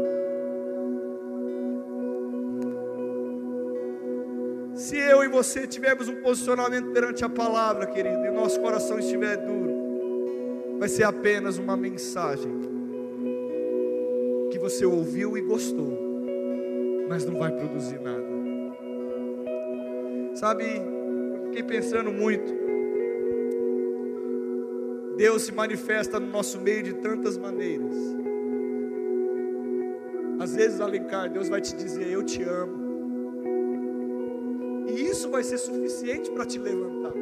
Se 4.76 4.96
eu 4.96 5.24
e 5.24 5.28
você 5.28 5.66
tivermos 5.66 6.08
um 6.08 6.22
posicionamento 6.22 6.92
perante 6.92 7.24
a 7.24 7.28
palavra, 7.28 7.86
querido, 7.86 8.24
e 8.24 8.30
nosso 8.30 8.60
coração 8.60 9.00
estiver 9.00 9.36
duro, 9.36 10.78
vai 10.78 10.88
ser 10.88 11.04
apenas 11.04 11.58
uma 11.58 11.76
mensagem 11.76 12.52
que 14.50 14.58
você 14.58 14.86
ouviu 14.86 15.36
e 15.36 15.40
gostou, 15.40 15.98
mas 17.08 17.24
não 17.24 17.38
vai 17.38 17.50
produzir 17.50 18.00
nada. 18.00 18.33
Sabe, 20.44 20.66
eu 20.66 21.44
fiquei 21.46 21.62
pensando 21.62 22.12
muito. 22.12 22.52
Deus 25.16 25.44
se 25.44 25.52
manifesta 25.52 26.20
no 26.20 26.26
nosso 26.26 26.60
meio 26.60 26.82
de 26.82 26.92
tantas 26.96 27.38
maneiras. 27.38 27.96
Às 30.38 30.54
vezes, 30.54 30.82
Alencar, 30.82 31.30
Deus 31.30 31.48
vai 31.48 31.62
te 31.62 31.74
dizer: 31.74 32.12
Eu 32.12 32.22
te 32.22 32.42
amo. 32.42 32.76
E 34.86 35.08
isso 35.08 35.30
vai 35.30 35.42
ser 35.42 35.56
suficiente 35.56 36.30
para 36.30 36.44
te 36.44 36.58
levantar. 36.58 37.14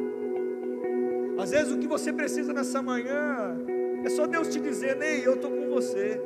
Às 1.39 1.51
vezes 1.51 1.71
o 1.71 1.77
que 1.77 1.87
você 1.87 2.11
precisa 2.11 2.51
nessa 2.51 2.81
manhã 2.81 3.57
é 4.03 4.09
só 4.09 4.27
Deus 4.27 4.49
te 4.49 4.59
dizer, 4.59 4.97
Ney, 4.97 5.25
eu 5.25 5.35
estou 5.35 5.49
com 5.49 5.69
você. 5.69 6.19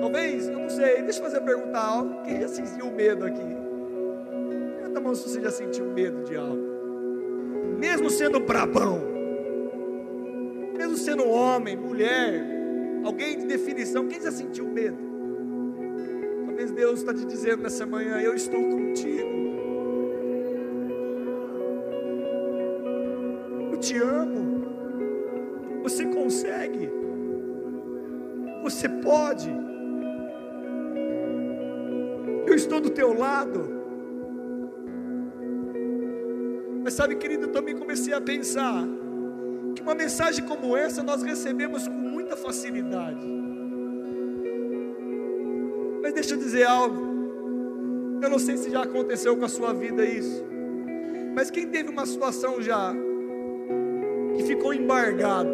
Talvez, 0.00 0.48
eu 0.48 0.58
não 0.58 0.68
sei, 0.68 1.00
deixa 1.02 1.20
eu 1.20 1.22
fazer 1.22 1.36
a 1.36 1.42
pergunta 1.42 1.78
algo. 1.78 2.22
Quem 2.24 2.40
já 2.40 2.48
sentiu 2.48 2.90
medo 2.90 3.24
aqui? 3.24 3.63
Mão 5.04 5.14
se 5.14 5.28
você 5.28 5.42
já 5.42 5.50
sentiu 5.50 5.84
medo 5.84 6.24
de 6.24 6.34
algo. 6.34 6.64
Mesmo 7.78 8.08
sendo 8.08 8.40
brabão, 8.40 8.98
mesmo 10.78 10.96
sendo 10.96 11.28
homem, 11.28 11.76
mulher, 11.76 12.42
alguém 13.04 13.36
de 13.36 13.44
definição, 13.44 14.08
quem 14.08 14.18
já 14.22 14.32
sentiu 14.32 14.66
medo? 14.66 14.96
Talvez 16.46 16.70
Deus 16.70 17.00
está 17.00 17.12
te 17.12 17.26
dizendo 17.26 17.64
nessa 17.64 17.84
manhã: 17.84 18.18
Eu 18.18 18.34
estou 18.34 18.62
contigo. 18.62 19.28
Eu 23.72 23.78
te 23.78 23.98
amo. 23.98 24.64
Você 25.82 26.06
consegue. 26.06 26.88
Você 28.62 28.88
pode. 28.88 29.50
Eu 32.46 32.54
estou 32.54 32.80
do 32.80 32.88
teu 32.88 33.12
lado. 33.12 33.83
Mas 36.84 36.92
sabe, 36.92 37.16
querido, 37.16 37.46
eu 37.46 37.48
também 37.50 37.74
comecei 37.74 38.12
a 38.12 38.20
pensar 38.20 38.86
que 39.74 39.80
uma 39.80 39.94
mensagem 39.94 40.44
como 40.44 40.76
essa 40.76 41.02
nós 41.02 41.22
recebemos 41.22 41.88
com 41.88 41.94
muita 41.94 42.36
facilidade. 42.36 43.26
Mas 46.02 46.12
deixa 46.12 46.34
eu 46.34 46.38
dizer 46.38 46.64
algo. 46.64 47.14
Eu 48.20 48.28
não 48.28 48.38
sei 48.38 48.58
se 48.58 48.70
já 48.70 48.82
aconteceu 48.82 49.34
com 49.34 49.46
a 49.46 49.48
sua 49.48 49.72
vida 49.72 50.04
isso. 50.04 50.44
Mas 51.34 51.50
quem 51.50 51.66
teve 51.68 51.88
uma 51.88 52.04
situação 52.04 52.60
já 52.60 52.94
que 54.36 54.42
ficou 54.42 54.74
embargado. 54.74 55.48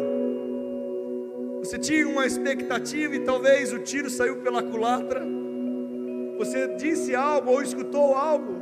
Você 1.59 1.77
tinha 1.77 2.05
uma 2.09 2.25
expectativa 2.25 3.15
e 3.15 3.19
talvez 3.19 3.71
o 3.71 3.79
tiro 3.79 4.09
saiu 4.09 4.41
pela 4.41 4.61
culatra. 4.61 5.25
Você 6.37 6.75
disse 6.75 7.15
algo 7.15 7.51
ou 7.51 7.61
escutou 7.61 8.15
algo 8.15 8.61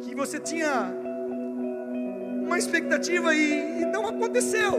que 0.00 0.14
você 0.16 0.40
tinha 0.40 1.01
uma 2.52 2.58
expectativa 2.58 3.34
e, 3.34 3.80
e 3.80 3.84
não 3.86 4.06
aconteceu. 4.06 4.74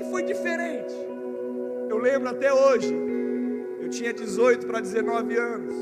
E 0.00 0.04
foi 0.10 0.24
diferente. 0.24 0.92
Eu 1.88 1.98
lembro 1.98 2.28
até 2.28 2.52
hoje. 2.52 2.92
Eu 3.80 3.88
tinha 3.88 4.12
18 4.12 4.66
para 4.66 4.80
19 4.80 5.36
anos. 5.36 5.74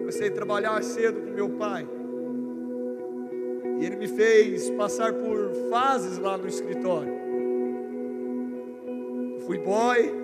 Comecei 0.00 0.28
a 0.28 0.32
trabalhar 0.32 0.82
cedo 0.82 1.22
com 1.22 1.30
meu 1.30 1.48
pai. 1.48 1.88
E 3.80 3.86
ele 3.86 3.96
me 3.96 4.06
fez 4.06 4.68
passar 4.72 5.14
por 5.14 5.52
fases 5.70 6.18
lá 6.18 6.36
no 6.36 6.46
escritório. 6.46 7.22
Fui 9.46 9.58
boy, 9.58 10.14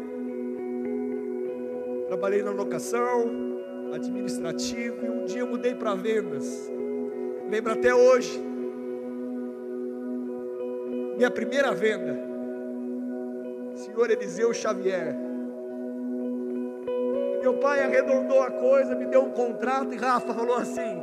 trabalhei 2.07 2.43
na 2.43 2.51
locação, 2.51 3.25
administrativo 3.95 5.05
e 5.05 5.09
um 5.09 5.25
dia 5.25 5.45
mudei 5.47 5.75
para 5.75 5.95
vendas. 5.95 6.71
Lembro 7.51 7.73
até 7.73 7.95
hoje. 7.95 8.49
Minha 11.19 11.33
primeira 11.33 11.75
venda. 11.75 12.17
Senhor 13.75 14.09
Eliseu 14.09 14.55
Xavier. 14.55 15.17
Meu 17.43 17.55
pai 17.55 17.83
arredondou 17.83 18.41
a 18.41 18.53
coisa, 18.53 18.95
me 18.95 19.05
deu 19.07 19.25
um 19.25 19.31
contrato 19.31 19.93
e 19.93 19.97
Rafa 19.97 20.33
falou 20.33 20.55
assim: 20.55 21.03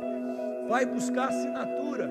vai 0.70 0.86
buscar 0.86 1.28
assinatura. 1.28 2.10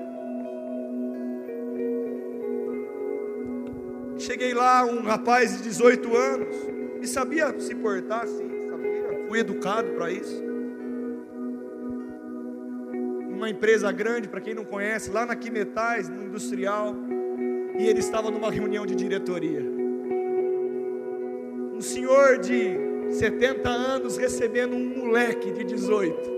Cheguei 4.18 4.54
lá, 4.54 4.84
um 4.84 5.02
rapaz 5.02 5.56
de 5.56 5.64
18 5.64 6.16
anos, 6.16 6.56
e 7.02 7.08
sabia 7.08 7.58
se 7.58 7.74
portar, 7.74 8.24
sim, 8.28 8.68
sabia, 8.70 9.26
fui 9.26 9.40
educado 9.40 9.90
para 9.94 10.12
isso. 10.12 10.44
Uma 13.30 13.50
empresa 13.50 13.90
grande, 13.90 14.28
para 14.28 14.40
quem 14.40 14.54
não 14.54 14.64
conhece, 14.64 15.10
lá 15.10 15.26
na 15.26 15.34
Quimetais, 15.34 16.08
no 16.08 16.22
industrial, 16.22 16.94
e 17.78 17.86
ele 17.86 18.00
estava 18.00 18.30
numa 18.30 18.50
reunião 18.50 18.86
de 18.86 18.94
diretoria. 18.94 19.62
senhor 21.80 22.38
de 22.38 22.86
70 23.10 23.68
anos 23.68 24.16
recebendo 24.16 24.74
um 24.74 24.98
moleque 24.98 25.52
de 25.52 25.62
18, 25.64 26.30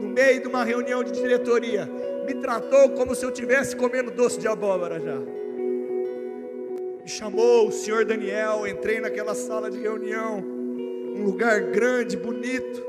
no 0.00 0.08
meio 0.08 0.40
de 0.40 0.46
uma 0.46 0.62
reunião 0.62 1.02
de 1.02 1.12
diretoria, 1.12 1.90
me 2.26 2.34
tratou 2.34 2.90
como 2.90 3.14
se 3.14 3.24
eu 3.24 3.30
estivesse 3.30 3.74
comendo 3.74 4.10
doce 4.10 4.38
de 4.38 4.46
abóbora 4.46 5.00
já. 5.00 5.18
Me 5.18 7.08
chamou 7.08 7.68
o 7.68 7.72
senhor 7.72 8.04
Daniel, 8.04 8.66
entrei 8.66 9.00
naquela 9.00 9.34
sala 9.34 9.70
de 9.70 9.78
reunião, 9.78 10.38
um 10.38 11.24
lugar 11.24 11.60
grande, 11.70 12.16
bonito. 12.16 12.84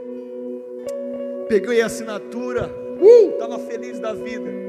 Peguei 1.47 1.81
a 1.81 1.85
assinatura, 1.85 2.69
uh, 2.99 3.29
estava 3.31 3.57
feliz 3.59 3.99
da 3.99 4.13
vida. 4.13 4.66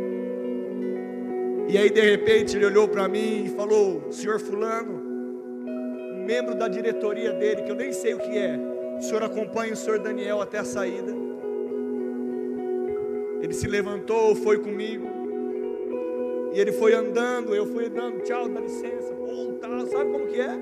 E 1.68 1.76
aí 1.76 1.90
de 1.90 2.00
repente 2.00 2.56
ele 2.56 2.64
olhou 2.64 2.88
para 2.88 3.06
mim 3.06 3.44
e 3.44 3.48
falou: 3.50 4.10
Senhor 4.10 4.40
Fulano, 4.40 5.02
um 6.14 6.24
membro 6.24 6.54
da 6.54 6.66
diretoria 6.66 7.30
dele, 7.34 7.60
que 7.62 7.70
eu 7.70 7.74
nem 7.74 7.92
sei 7.92 8.14
o 8.14 8.18
que 8.18 8.38
é, 8.38 8.58
o 8.98 9.02
senhor 9.02 9.22
acompanha 9.22 9.74
o 9.74 9.76
senhor 9.76 9.98
Daniel 9.98 10.40
até 10.40 10.58
a 10.58 10.64
saída. 10.64 11.12
Ele 13.42 13.52
se 13.52 13.68
levantou, 13.68 14.34
foi 14.34 14.58
comigo. 14.58 15.06
E 16.54 16.58
ele 16.58 16.72
foi 16.72 16.94
andando, 16.94 17.54
eu 17.54 17.66
fui 17.66 17.86
andando, 17.86 18.22
tchau, 18.22 18.48
dá 18.48 18.60
licença, 18.60 19.12
bom, 19.14 19.58
tal, 19.60 19.86
sabe 19.86 20.10
como 20.10 20.26
que 20.26 20.40
é? 20.40 20.58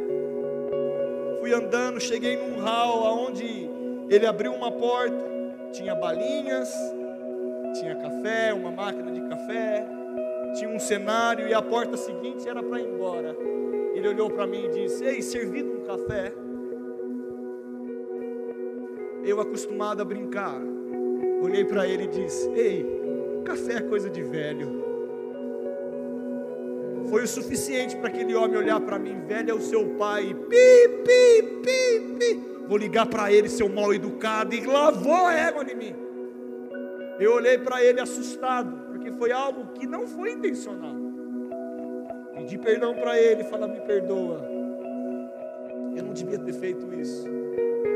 Fui 1.40 1.54
andando, 1.54 2.00
cheguei 2.00 2.36
num 2.36 2.58
hall 2.58 3.06
aonde 3.06 3.70
ele 4.10 4.26
abriu 4.26 4.52
uma 4.52 4.72
porta, 4.72 5.24
tinha 5.72 5.94
balinhas, 5.94 6.68
tinha 7.78 7.94
café, 7.94 8.52
uma 8.52 8.72
máquina 8.72 9.12
de 9.12 9.20
café, 9.28 9.86
tinha 10.56 10.70
um 10.70 10.78
cenário 10.78 11.46
e 11.46 11.52
a 11.52 11.60
porta 11.60 11.96
seguinte 11.96 12.48
era 12.48 12.62
para 12.62 12.80
ir 12.80 12.88
embora. 12.88 13.36
Ele 13.94 14.08
olhou 14.08 14.30
para 14.30 14.46
mim 14.46 14.64
e 14.64 14.68
disse: 14.70 15.04
Ei, 15.04 15.22
servido 15.22 15.70
um 15.70 15.84
café. 15.84 16.32
Eu 19.22 19.40
acostumado 19.40 20.00
a 20.00 20.04
brincar, 20.04 20.60
olhei 21.42 21.64
para 21.64 21.86
ele 21.86 22.04
e 22.04 22.08
disse: 22.08 22.48
Ei, 22.50 22.86
café 23.44 23.74
é 23.74 23.80
coisa 23.82 24.08
de 24.08 24.22
velho. 24.22 24.84
Foi 27.10 27.22
o 27.22 27.28
suficiente 27.28 27.96
para 27.96 28.08
aquele 28.08 28.34
homem 28.34 28.56
olhar 28.56 28.80
para 28.80 28.98
mim, 28.98 29.20
velho 29.26 29.50
é 29.50 29.54
o 29.54 29.60
seu 29.60 29.90
pai, 29.90 30.34
pi, 30.34 30.88
pi, 31.04 31.42
pi, 31.62 32.16
pi. 32.18 32.46
Vou 32.66 32.76
ligar 32.76 33.06
para 33.06 33.30
ele, 33.30 33.48
seu 33.48 33.68
mal 33.68 33.94
educado, 33.94 34.54
e 34.54 34.66
lavou 34.66 35.26
a 35.26 35.34
égua 35.34 35.64
em 35.70 35.76
mim. 35.76 35.94
Eu 37.20 37.34
olhei 37.34 37.56
para 37.58 37.82
ele 37.82 38.00
assustado, 38.00 38.85
porque 39.06 39.12
foi 39.12 39.30
algo 39.30 39.66
que 39.74 39.86
não 39.86 40.06
foi 40.06 40.32
intencional. 40.32 40.96
Pedi 42.34 42.58
perdão 42.58 42.94
para 42.94 43.18
ele, 43.18 43.44
fala, 43.44 43.68
me 43.68 43.80
perdoa. 43.80 44.44
Eu 45.96 46.04
não 46.04 46.12
devia 46.12 46.38
ter 46.38 46.52
feito 46.52 46.92
isso. 46.92 47.24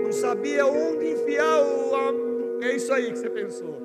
Não 0.05 0.13
sabia 0.13 0.65
onde 0.67 1.11
enfiar 1.11 1.63
o. 1.63 2.63
É 2.63 2.77
isso 2.77 2.93
aí 2.93 3.11
que 3.11 3.19
você 3.19 3.29
pensou. 3.29 3.77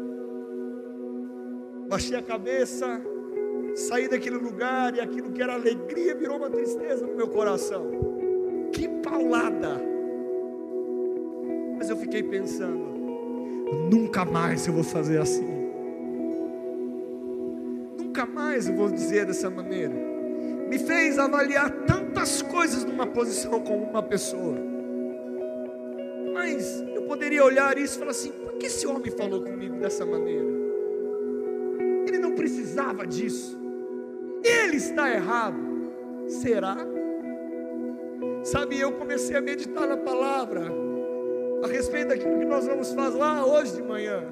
Baixei 1.88 2.18
a 2.18 2.22
cabeça, 2.22 3.02
saí 3.76 4.08
daquele 4.08 4.38
lugar 4.38 4.96
e 4.96 5.00
aquilo 5.00 5.32
que 5.32 5.42
era 5.42 5.54
alegria 5.54 6.14
virou 6.16 6.38
uma 6.38 6.50
tristeza 6.50 7.08
no 7.08 7.16
meu 7.16 7.28
coração. 7.28 8.70
Que 8.72 8.88
paulada! 8.88 9.82
Mas 11.78 11.90
eu 11.90 11.98
fiquei 11.98 12.24
pensando, 12.24 12.86
nunca 13.92 14.24
mais 14.24 14.68
eu 14.68 14.74
vou 14.74 14.84
fazer 14.84 15.20
assim. 15.20 15.55
Nunca 18.16 18.26
mais 18.26 18.70
eu 18.70 18.74
vou 18.74 18.90
dizer 18.90 19.26
dessa 19.26 19.50
maneira. 19.50 19.94
Me 20.70 20.80
fez 20.80 21.20
avaliar 21.20 21.70
tantas 21.86 22.42
coisas 22.42 22.86
numa 22.86 23.06
posição 23.06 23.60
como 23.60 23.84
uma 23.84 24.02
pessoa. 24.02 24.58
Mas 26.34 26.82
eu 26.96 27.02
poderia 27.02 27.44
olhar 27.44 27.78
isso 27.78 27.96
e 27.96 28.00
falar 28.00 28.12
assim: 28.12 28.32
por 28.32 28.54
que 28.54 28.68
esse 28.68 28.88
homem 28.88 29.12
falou 29.12 29.42
comigo 29.42 29.76
dessa 29.80 30.06
maneira? 30.06 30.48
Ele 32.08 32.18
não 32.18 32.32
precisava 32.32 33.06
disso 33.06 33.66
ele 34.46 34.78
está 34.78 35.12
errado. 35.12 35.58
Será? 36.28 36.78
Sabe, 38.44 38.80
eu 38.80 38.92
comecei 38.94 39.36
a 39.36 39.42
meditar 39.42 39.88
na 39.88 39.98
palavra 39.98 40.72
a 41.64 41.68
respeito 41.68 42.10
daquilo 42.10 42.40
que 42.40 42.46
nós 42.46 42.66
vamos 42.68 42.94
falar 42.94 43.46
hoje 43.46 43.76
de 43.76 43.82
manhã. 43.82 44.24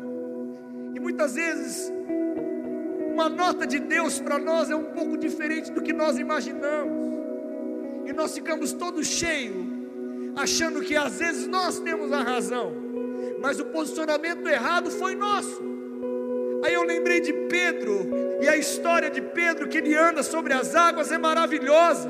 E 0.96 1.00
muitas 1.00 1.34
vezes 1.36 1.92
uma 3.14 3.30
nota 3.30 3.68
de 3.68 3.80
Deus 3.80 4.20
para 4.20 4.40
nós 4.40 4.72
é 4.72 4.76
um 4.76 4.86
pouco 4.86 5.16
diferente 5.16 5.72
do 5.72 5.84
que 5.84 5.94
nós 5.94 6.18
imaginamos. 6.18 7.14
E 8.06 8.12
nós 8.12 8.34
ficamos 8.34 8.74
todos 8.74 9.06
cheios, 9.06 9.66
achando 10.36 10.82
que 10.82 10.96
às 10.96 11.20
vezes 11.20 11.48
nós 11.48 11.80
temos 11.80 12.12
a 12.12 12.24
razão, 12.24 12.74
mas 13.40 13.60
o 13.60 13.66
posicionamento 13.66 14.48
errado 14.48 14.90
foi 14.90 15.16
nosso. 15.16 15.62
Aí 16.66 16.74
eu 16.74 16.84
lembrei 16.84 17.22
de 17.22 17.32
Pedro, 17.32 18.10
e 18.42 18.48
a 18.48 18.58
história 18.58 19.12
de 19.12 19.22
Pedro, 19.22 19.68
que 19.68 19.78
ele 19.78 19.96
anda 19.96 20.24
sobre 20.24 20.52
as 20.54 20.74
águas, 20.74 21.12
é 21.12 21.18
maravilhosa. 21.18 22.10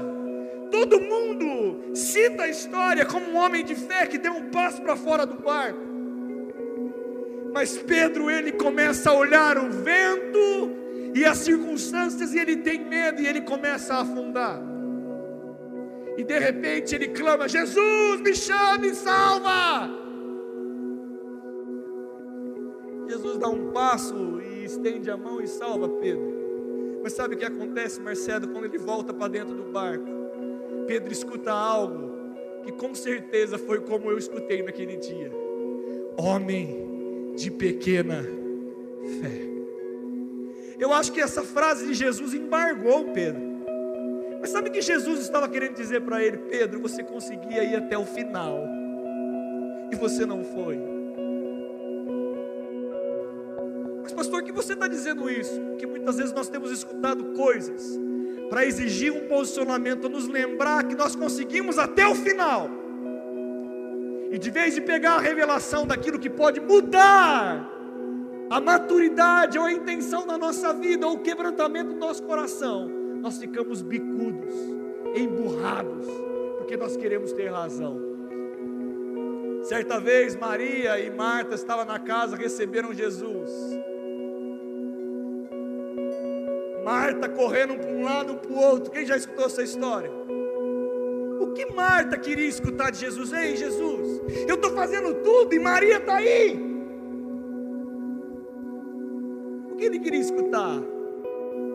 Todo 0.71 1.01
mundo 1.01 1.93
cita 1.93 2.43
a 2.43 2.47
história 2.47 3.05
como 3.05 3.29
um 3.29 3.35
homem 3.35 3.63
de 3.63 3.75
fé 3.75 4.07
que 4.07 4.17
deu 4.17 4.33
um 4.33 4.49
passo 4.49 4.81
para 4.81 4.95
fora 4.95 5.25
do 5.25 5.35
barco. 5.35 5.79
Mas 7.53 7.77
Pedro, 7.77 8.31
ele 8.31 8.53
começa 8.53 9.11
a 9.11 9.13
olhar 9.13 9.57
o 9.57 9.69
vento 9.69 10.82
e 11.13 11.25
as 11.25 11.37
circunstâncias, 11.39 12.33
e 12.33 12.39
ele 12.39 12.57
tem 12.57 12.83
medo, 12.83 13.21
e 13.21 13.27
ele 13.27 13.41
começa 13.41 13.93
a 13.93 14.01
afundar. 14.01 14.61
E 16.17 16.23
de 16.23 16.39
repente 16.39 16.95
ele 16.95 17.09
clama: 17.09 17.47
Jesus, 17.47 18.21
me 18.21 18.35
chame, 18.35 18.93
salva! 18.93 19.89
Jesus 23.07 23.37
dá 23.37 23.47
um 23.47 23.71
passo 23.71 24.41
e 24.41 24.65
estende 24.65 25.09
a 25.11 25.17
mão 25.17 25.41
e 25.41 25.47
salva 25.47 25.87
Pedro. 25.89 26.33
Mas 27.03 27.13
sabe 27.13 27.35
o 27.35 27.37
que 27.37 27.45
acontece, 27.45 27.99
Marcelo, 27.99 28.47
quando 28.47 28.65
ele 28.65 28.77
volta 28.77 29.13
para 29.13 29.27
dentro 29.27 29.53
do 29.53 29.71
barco? 29.71 30.05
Pedro 30.87 31.11
escuta 31.11 31.51
algo 31.51 32.13
que 32.63 32.71
com 32.71 32.95
certeza 32.95 33.57
foi 33.57 33.81
como 33.81 34.09
eu 34.09 34.17
escutei 34.17 34.63
naquele 34.63 34.95
dia. 34.95 35.31
Homem 36.17 37.33
de 37.35 37.51
pequena 37.51 38.23
fé. 39.21 39.42
Eu 40.83 40.91
acho 40.93 41.13
que 41.13 41.21
essa 41.21 41.43
frase 41.43 41.87
de 41.87 41.93
Jesus 41.93 42.33
embargou 42.33 43.05
Pedro. 43.13 43.41
Mas 44.41 44.49
sabe 44.49 44.67
o 44.67 44.71
que 44.73 44.81
Jesus 44.81 45.21
estava 45.21 45.47
querendo 45.47 45.75
dizer 45.75 46.01
para 46.01 46.21
ele? 46.21 46.35
Pedro, 46.37 46.81
você 46.81 47.01
conseguia 47.01 47.63
ir 47.63 47.77
até 47.77 47.97
o 47.97 48.03
final. 48.05 48.67
E 49.89 49.95
você 49.95 50.25
não 50.25 50.43
foi. 50.43 50.77
pastor, 54.13 54.43
que 54.43 54.51
você 54.51 54.73
está 54.73 54.85
dizendo 54.85 55.29
isso? 55.29 55.57
Que 55.79 55.87
muitas 55.87 56.17
vezes 56.17 56.33
nós 56.33 56.49
temos 56.49 56.69
escutado 56.69 57.23
coisas 57.33 57.97
para 58.49 58.65
exigir 58.65 59.11
um 59.13 59.25
posicionamento, 59.29 60.09
nos 60.09 60.27
lembrar 60.27 60.83
que 60.83 60.95
nós 60.95 61.15
conseguimos 61.15 61.79
até 61.79 62.05
o 62.05 62.13
final. 62.13 62.69
E 64.29 64.37
de 64.37 64.51
vez 64.51 64.75
de 64.75 64.81
pegar 64.81 65.13
a 65.13 65.21
revelação 65.21 65.87
daquilo 65.87 66.19
que 66.19 66.29
pode 66.29 66.59
mudar 66.59 67.69
a 68.49 68.59
maturidade 68.59 69.57
ou 69.57 69.65
a 69.65 69.71
intenção 69.71 70.25
da 70.27 70.37
nossa 70.37 70.73
vida 70.73 71.07
ou 71.07 71.13
o 71.13 71.19
quebrantamento 71.19 71.93
do 71.93 71.99
nosso 71.99 72.23
coração, 72.23 72.89
nós 73.21 73.37
ficamos 73.37 73.81
bicudos, 73.81 74.53
emburrados, 75.15 76.07
porque 76.57 76.75
nós 76.77 76.95
queremos 76.97 77.31
ter 77.31 77.49
razão. 77.49 77.99
Certa 79.63 79.99
vez 79.99 80.35
Maria 80.35 80.99
e 80.99 81.09
Marta 81.09 81.55
estavam 81.55 81.85
na 81.85 81.97
casa, 81.97 82.35
receberam 82.35 82.93
Jesus. 82.93 83.49
Marta 86.83 87.29
correndo 87.29 87.75
para 87.75 87.89
um 87.89 88.03
lado 88.03 88.35
para 88.35 88.51
o 88.51 88.57
outro. 88.57 88.91
Quem 88.91 89.05
já 89.05 89.15
escutou 89.15 89.45
essa 89.45 89.63
história? 89.63 90.11
O 91.39 91.53
que 91.53 91.65
Marta 91.73 92.17
queria 92.17 92.47
escutar 92.47 92.91
de 92.91 92.99
Jesus? 92.99 93.31
Ei, 93.31 93.55
Jesus, 93.55 94.21
eu 94.47 94.55
estou 94.55 94.71
fazendo 94.71 95.15
tudo 95.23 95.53
e 95.53 95.59
Maria 95.59 95.97
está 95.97 96.17
aí. 96.17 96.62
Que 99.83 99.87
ele 99.87 99.99
queria 99.99 100.21
escutar? 100.21 100.81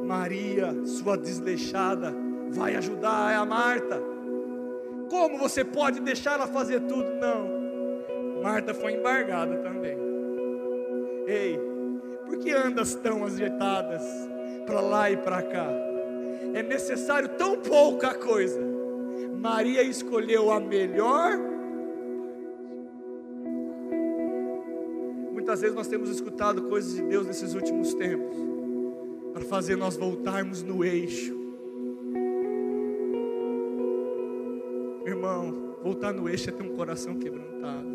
Maria, 0.05 0.75
sua 0.87 1.17
desleixada, 1.17 2.15
vai 2.51 2.75
ajudar 2.77 3.37
a 3.37 3.45
Marta. 3.45 4.01
Como 5.11 5.39
você 5.39 5.63
pode 5.63 6.01
deixar 6.01 6.35
ela 6.35 6.47
fazer 6.47 6.81
tudo? 6.81 7.09
Não. 7.21 8.43
Marta 8.43 8.73
foi 8.73 8.95
embargada 8.95 9.59
também. 9.59 9.99
Ei, 11.27 11.61
por 12.25 12.39
que 12.39 12.51
andas 12.51 12.95
tão 12.95 13.25
ajeitadas? 13.25 14.03
para 14.69 14.81
lá 14.83 15.11
e 15.11 15.17
para 15.17 15.41
cá. 15.43 15.67
É 16.53 16.63
necessário 16.63 17.31
tão 17.31 17.57
pouca 17.57 18.15
coisa. 18.15 18.61
Maria 19.35 19.83
escolheu 19.83 20.53
a 20.53 20.61
melhor. 20.61 21.39
Muitas 25.49 25.63
vezes 25.63 25.75
nós 25.75 25.89
temos 25.89 26.11
escutado 26.11 26.65
coisas 26.65 26.95
de 26.95 27.01
Deus 27.01 27.27
nesses 27.27 27.55
últimos 27.55 27.95
tempos 27.95 28.37
para 29.33 29.47
fazer 29.47 29.77
nós 29.77 29.97
voltarmos 29.97 30.63
no 30.63 30.85
eixo. 30.85 31.35
Irmão, 35.07 35.75
Voltar 35.83 36.13
no 36.13 36.29
eixo 36.29 36.51
é 36.51 36.53
ter 36.53 36.63
um 36.63 36.77
coração 36.77 37.19
quebrantado. 37.19 37.89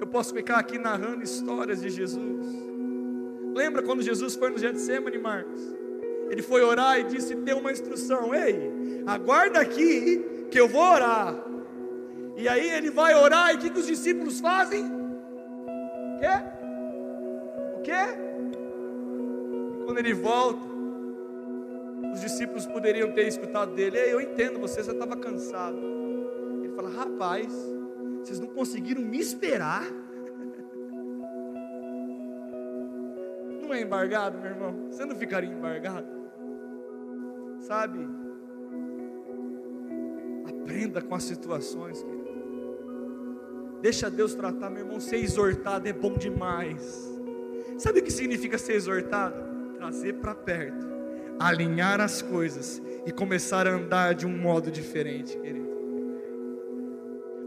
Eu 0.00 0.06
posso 0.06 0.32
ficar 0.32 0.56
aqui 0.56 0.78
narrando 0.78 1.22
histórias 1.22 1.82
de 1.82 1.90
Jesus. 1.90 2.46
Lembra 3.54 3.82
quando 3.82 4.00
Jesus 4.00 4.36
foi 4.36 4.48
no 4.48 4.56
Getsemane, 4.56 5.18
Marcos? 5.18 5.60
Ele 6.30 6.40
foi 6.40 6.62
orar 6.62 6.98
e 6.98 7.04
disse: 7.04 7.34
Deu 7.34 7.58
uma 7.58 7.72
instrução, 7.72 8.34
ei, 8.34 9.02
aguarda 9.06 9.60
aqui 9.60 10.24
que 10.50 10.58
eu 10.58 10.66
vou 10.66 10.80
orar. 10.80 11.49
E 12.40 12.48
aí 12.48 12.70
ele 12.70 12.90
vai 12.90 13.14
orar 13.14 13.52
e 13.52 13.56
o 13.56 13.58
que, 13.58 13.68
que 13.68 13.78
os 13.78 13.86
discípulos 13.86 14.40
fazem? 14.40 14.86
O 14.86 16.18
quê? 16.18 16.26
O 17.76 17.82
quê? 17.82 17.92
E 19.74 19.84
quando 19.84 19.98
ele 19.98 20.14
volta, 20.14 20.66
os 22.14 22.20
discípulos 22.22 22.64
poderiam 22.64 23.12
ter 23.12 23.28
escutado 23.28 23.74
dele: 23.74 23.98
Ei, 23.98 24.14
eu 24.14 24.22
entendo 24.22 24.58
você, 24.58 24.82
você 24.82 24.90
estava 24.90 25.18
cansado. 25.18 25.76
Ele 26.64 26.72
fala: 26.74 26.88
Rapaz, 26.88 27.52
vocês 28.20 28.40
não 28.40 28.48
conseguiram 28.48 29.02
me 29.02 29.18
esperar. 29.18 29.84
Não 33.60 33.74
é 33.74 33.82
embargado, 33.82 34.38
meu 34.38 34.50
irmão? 34.50 34.88
Você 34.90 35.04
não 35.04 35.14
ficaria 35.14 35.48
embargado? 35.48 36.08
Sabe? 37.60 38.00
Aprenda 40.44 41.00
com 41.00 41.14
as 41.14 41.22
situações, 41.22 42.02
querido. 42.02 42.19
Deixa 43.80 44.10
Deus 44.10 44.34
tratar, 44.34 44.70
meu 44.70 44.84
irmão. 44.84 45.00
Ser 45.00 45.16
exortado 45.16 45.88
é 45.88 45.92
bom 45.92 46.14
demais. 46.14 47.10
Sabe 47.78 48.00
o 48.00 48.02
que 48.02 48.12
significa 48.12 48.58
ser 48.58 48.74
exortado? 48.74 49.36
Trazer 49.76 50.14
para 50.14 50.34
perto, 50.34 50.86
alinhar 51.38 52.00
as 52.00 52.20
coisas 52.20 52.80
e 53.06 53.10
começar 53.10 53.66
a 53.66 53.70
andar 53.70 54.14
de 54.14 54.26
um 54.26 54.36
modo 54.36 54.70
diferente, 54.70 55.38
querido. 55.38 55.70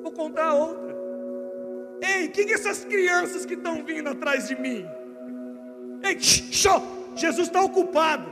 Vou 0.01 0.11
contar 0.11 0.55
outra. 0.55 0.93
Ei, 2.01 2.27
quem 2.29 2.49
é 2.49 2.53
essas 2.53 2.83
crianças 2.83 3.45
que 3.45 3.53
estão 3.53 3.85
vindo 3.85 4.09
atrás 4.09 4.47
de 4.47 4.59
mim? 4.59 4.85
Ei, 6.03 6.19
show! 6.19 6.81
Jesus 7.15 7.47
está 7.47 7.61
ocupado. 7.61 8.27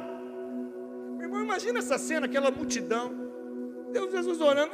Meu 1.18 1.28
irmão, 1.28 1.44
imagina 1.44 1.80
essa 1.80 2.00
cena, 2.00 2.26
aquela 2.26 2.50
multidão. 2.50 3.14
Deus 3.92 4.12
Jesus 4.12 4.42
orando. 4.42 4.72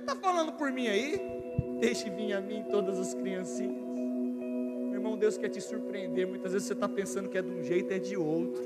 Está 0.00 0.16
falando 0.16 0.52
por 0.52 0.72
mim 0.72 0.88
aí? 0.88 1.37
Deixe 1.80 2.10
vir 2.10 2.32
a 2.32 2.40
mim 2.40 2.64
todas 2.70 2.98
as 2.98 3.14
criancinhas. 3.14 3.76
Meu 4.90 4.94
irmão, 4.94 5.16
Deus 5.16 5.38
quer 5.38 5.48
te 5.48 5.60
surpreender. 5.60 6.26
Muitas 6.26 6.52
vezes 6.52 6.66
você 6.66 6.72
está 6.72 6.88
pensando 6.88 7.28
que 7.28 7.38
é 7.38 7.42
de 7.42 7.50
um 7.50 7.62
jeito, 7.62 7.92
é 7.92 7.98
de 7.98 8.16
outro. 8.16 8.62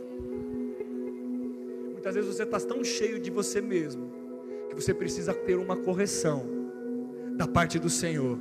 Muitas 1.92 2.14
vezes 2.14 2.34
você 2.34 2.42
está 2.42 2.58
tão 2.58 2.82
cheio 2.82 3.20
de 3.20 3.30
você 3.30 3.60
mesmo 3.60 4.10
que 4.68 4.74
você 4.74 4.94
precisa 4.94 5.34
ter 5.34 5.56
uma 5.56 5.76
correção 5.76 6.46
da 7.36 7.46
parte 7.46 7.78
do 7.78 7.90
Senhor 7.90 8.38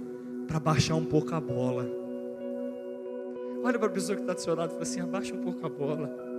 para 0.47 0.59
baixar 0.59 0.95
um 0.95 1.05
pouco 1.05 1.35
a 1.35 1.41
bola. 1.41 1.85
Olha 3.63 3.77
para 3.77 3.87
a 3.87 3.91
pessoa 3.91 4.15
que 4.15 4.23
está 4.23 4.33
do 4.33 4.41
seu 4.41 4.55
lado 4.55 4.69
e 4.69 4.71
fala 4.71 4.83
assim: 4.83 5.01
abaixa 5.01 5.35
um 5.35 5.41
pouco 5.41 5.65
a 5.65 5.69
bola. 5.69 6.31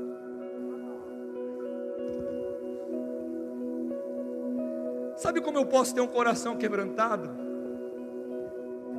Sabe 5.16 5.40
como 5.40 5.58
eu 5.58 5.66
posso 5.66 5.94
ter 5.94 6.00
um 6.00 6.08
coração 6.08 6.56
quebrantado? 6.56 7.51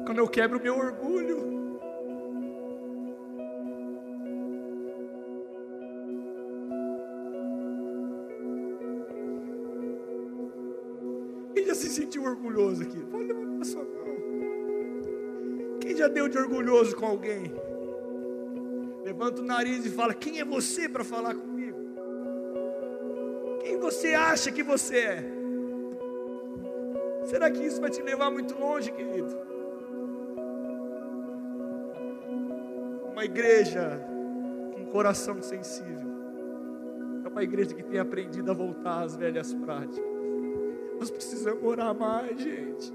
Quando 0.06 0.18
eu 0.20 0.28
quebro 0.28 0.60
o 0.60 0.62
meu 0.62 0.78
orgulho. 0.78 1.54
Quem 11.54 11.66
já 11.66 11.76
se 11.76 11.90
sentiu 11.90 12.24
orgulhoso 12.24 12.84
aqui? 12.84 13.00
Pode 13.06 13.26
levantar 13.26 13.66
sua 13.66 13.84
mão. 13.84 13.94
Quem 15.80 15.96
já 15.96 16.08
deu 16.08 16.28
de 16.28 16.38
orgulhoso 16.38 16.96
com 16.96 17.06
alguém? 17.06 17.54
Levanta 19.04 19.42
o 19.42 19.46
nariz 19.46 19.86
e 19.86 19.90
fala: 19.90 20.14
Quem 20.14 20.40
é 20.40 20.46
você 20.46 20.90
para 20.90 21.04
falar 21.04 21.36
comigo? 21.36 21.78
Quem 23.62 23.78
você 23.78 24.14
acha 24.14 24.52
que 24.52 24.64
você 24.64 24.98
é? 24.98 25.34
Será 27.26 27.50
que 27.50 27.64
isso 27.64 27.80
vai 27.80 27.90
te 27.90 28.02
levar 28.02 28.30
muito 28.30 28.54
longe, 28.60 28.92
querido? 28.92 29.53
Uma 33.24 33.26
igreja 33.26 34.02
com 34.76 34.86
coração 34.88 35.42
sensível. 35.42 36.12
É 37.24 37.30
uma 37.30 37.42
igreja 37.42 37.74
que 37.74 37.82
tem 37.82 37.98
aprendido 37.98 38.52
a 38.52 38.54
voltar 38.54 39.04
às 39.04 39.16
velhas 39.16 39.54
práticas. 39.54 40.04
Nós 41.00 41.10
precisamos 41.10 41.64
orar 41.64 41.98
mais, 41.98 42.38
gente. 42.38 42.94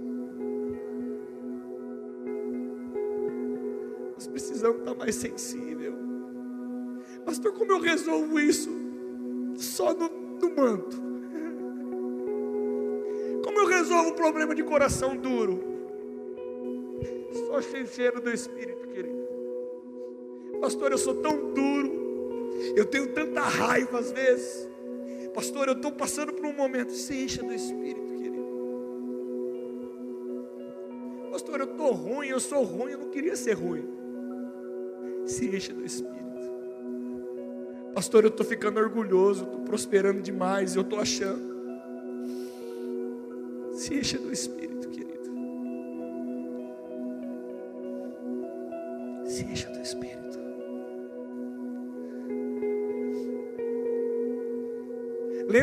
Nós 4.14 4.26
precisamos 4.26 4.80
estar 4.80 4.94
mais 4.94 5.14
sensível. 5.14 5.94
Pastor, 7.24 7.52
como 7.54 7.72
eu 7.72 7.80
resolvo 7.80 8.38
isso? 8.38 8.68
Só 9.56 9.94
no, 9.94 10.10
no 10.10 10.54
manto. 10.54 11.08
Como 13.42 13.60
eu 13.60 13.66
resolvo 13.66 14.10
o 14.10 14.14
problema 14.14 14.54
de 14.54 14.62
coração 14.62 15.16
duro? 15.16 15.64
Só 17.46 17.62
cheio 17.62 18.20
do 18.20 18.30
Espírito. 18.30 18.78
Pastor, 20.68 20.92
eu 20.92 20.98
sou 20.98 21.14
tão 21.14 21.54
duro, 21.54 22.52
eu 22.76 22.84
tenho 22.84 23.14
tanta 23.14 23.40
raiva 23.40 24.00
às 24.00 24.12
vezes. 24.12 24.68
Pastor, 25.32 25.66
eu 25.66 25.72
estou 25.72 25.90
passando 25.92 26.30
por 26.34 26.44
um 26.44 26.52
momento. 26.52 26.92
Se 26.92 27.24
encha 27.24 27.42
do 27.42 27.54
Espírito, 27.54 28.12
querido. 28.14 28.44
Pastor, 31.30 31.60
eu 31.60 31.70
estou 31.70 31.92
ruim, 31.92 32.28
eu 32.28 32.38
sou 32.38 32.62
ruim, 32.64 32.92
eu 32.92 32.98
não 32.98 33.08
queria 33.08 33.34
ser 33.34 33.54
ruim. 33.54 33.82
Se 35.24 35.46
encha 35.46 35.72
do 35.72 35.82
Espírito. 35.82 36.18
Pastor, 37.94 38.24
eu 38.24 38.28
estou 38.28 38.44
ficando 38.44 38.78
orgulhoso, 38.78 39.44
estou 39.44 39.60
prosperando 39.60 40.20
demais, 40.20 40.76
eu 40.76 40.82
estou 40.82 41.00
achando. 41.00 41.48
Se 43.72 43.94
encha 43.94 44.18
do 44.18 44.30
Espírito, 44.30 44.86
querido. 44.90 45.30
Se 49.24 49.44
encha 49.44 49.67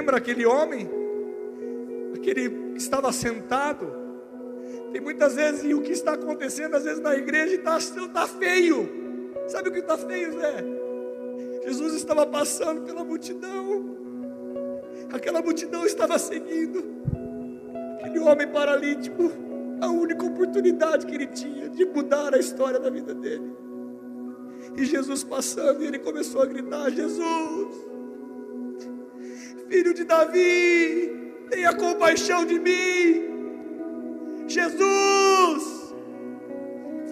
Lembra 0.06 0.18
aquele 0.18 0.46
homem? 0.46 0.88
Aquele 2.14 2.48
que 2.74 2.78
estava 2.78 3.12
sentado. 3.12 3.92
Tem 4.92 5.02
muitas 5.02 5.34
vezes, 5.34 5.64
e 5.64 5.74
o 5.74 5.82
que 5.82 5.92
está 5.92 6.14
acontecendo, 6.14 6.76
às 6.76 6.84
vezes 6.84 7.02
na 7.02 7.16
igreja 7.16 7.56
está 7.56 7.80
tá 8.14 8.28
feio. 8.28 8.88
Sabe 9.48 9.70
o 9.70 9.72
que 9.72 9.80
está 9.80 9.98
feio, 9.98 10.32
Zé? 10.34 10.64
Jesus 11.66 11.96
estava 11.96 12.24
passando 12.28 12.84
pela 12.84 13.04
multidão. 13.04 13.98
Aquela 15.12 15.42
multidão 15.42 15.84
estava 15.88 16.20
seguindo. 16.20 16.84
Aquele 18.00 18.20
homem 18.20 18.48
paralítico, 18.48 19.32
a 19.82 19.88
única 19.88 20.24
oportunidade 20.24 21.08
que 21.08 21.16
ele 21.16 21.28
tinha 21.28 21.68
de 21.68 21.84
mudar 21.84 22.36
a 22.36 22.38
história 22.38 22.80
da 22.80 22.92
vida 22.92 23.16
dele. 23.16 23.56
E 24.78 24.86
Jesus 24.86 25.24
passando, 25.24 25.82
e 25.82 25.88
ele 25.88 25.98
começou 25.98 26.44
a 26.44 26.46
gritar: 26.46 26.92
Jesus, 26.92 27.95
filho 29.70 29.94
de 29.94 30.04
Davi, 30.04 31.34
tenha 31.50 31.74
compaixão 31.74 32.46
de 32.46 32.60
mim. 32.60 33.36
Jesus, 34.48 35.94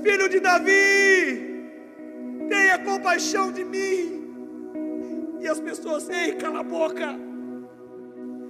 filho 0.03 0.29
de 0.29 0.39
Davi, 0.39 1.71
tenha 2.49 2.77
compaixão 2.79 3.51
de 3.51 3.63
mim. 3.63 4.21
E 5.41 5.47
as 5.47 5.59
pessoas, 5.59 6.09
ei, 6.09 6.33
cala 6.33 6.59
a 6.59 6.63
boca, 6.63 7.15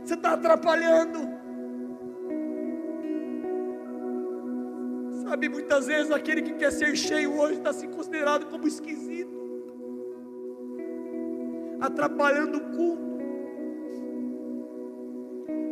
você 0.03 0.13
está 0.15 0.33
atrapalhando. 0.33 1.33
Sabe, 5.23 5.49
muitas 5.49 5.87
vezes 5.87 6.11
aquele 6.11 6.41
que 6.41 6.53
quer 6.53 6.71
ser 6.71 6.95
cheio 6.95 7.39
hoje 7.39 7.55
está 7.55 7.71
se 7.71 7.87
considerado 7.87 8.45
como 8.47 8.67
esquisito, 8.67 9.31
atrapalhando 11.79 12.57
o 12.57 12.61
culto 12.75 13.12